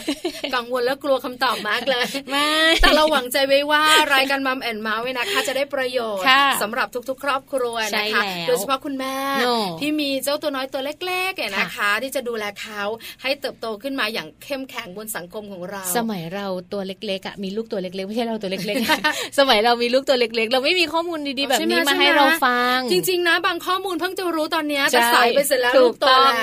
[0.55, 3.83] กังวลและกลัวคำตอบมากเลยไม่แต่เราหวังใจไว้ว่า
[4.13, 6.25] รายการมัมแอนเมาส์นะคะจะได้ประโยชน์
[6.61, 9.15] สำหรับทุก ๆ ครอบครัวนะคะ โดยเฉพาะคุณแม่
[9.81, 12.81] ที่มีเจ้าตัวน้อยตัวเล็กๆเนี่ยนะคะ ที่จะดูแลเขา
[13.21, 26.33] ให้เติบโตขึ้นมาอย่างเข้มแข็งบนสังคมของเรา สมัยเราตัวเล็กๆอะมีลูกตัวเล็กๆไม่ใช่เราตัวเล็กๆ สมัยเรามีลูกตัวเล็กๆ เราไม่มีข้อมูลดีๆแบบนี้มาให้เราฟัง จริงๆนะ บางข้อมูลเพิ่งจะรู้ตอนนี้จะใส่ไปเสร็จแล้วลูกโตแล้ว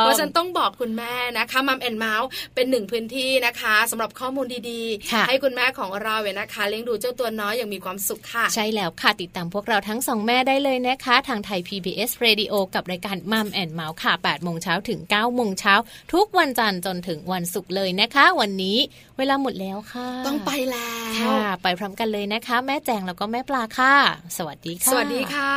[0.06, 15.74] พราะฉันต้องบอกคุณแม่นะคะมัมแอนเมาส์เป็นหนึ่งพื้นที่นะคะสำหรับข้อมูลดีๆ ให้คุณแม่ของเราเว้นะคะเลี้ยงดูเจ้าตัวน้อยอย่างมีความสุขค่ะ ใช่แล้วค่ะติดตามพวกเราทั้งสองแม่ได้เลยนะคะ ทางไทย PBS Radio กับรายการมัมแอนเมาส์ค่ะ8โมงเช้าถึง9โมงเช้า
[16.12, 18.76] ทุกวันจันทร์จนถึงวันศุกร์เลยนะคะ วันนี้
[19.18, 23.94] เวลาหมดแล้วค่ะ ต้องไปแล้วค่ะไปพร้อมกันเลยนะคะ แม่แจงแล้วก็แม่ปลาค่ะ
[24.36, 25.54] สวัสดีค่ะ สวัสดีค่ะ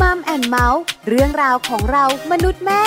[0.00, 2.84] มัมแอนเมาส์เรื่องราวของเรามนุษย์แม่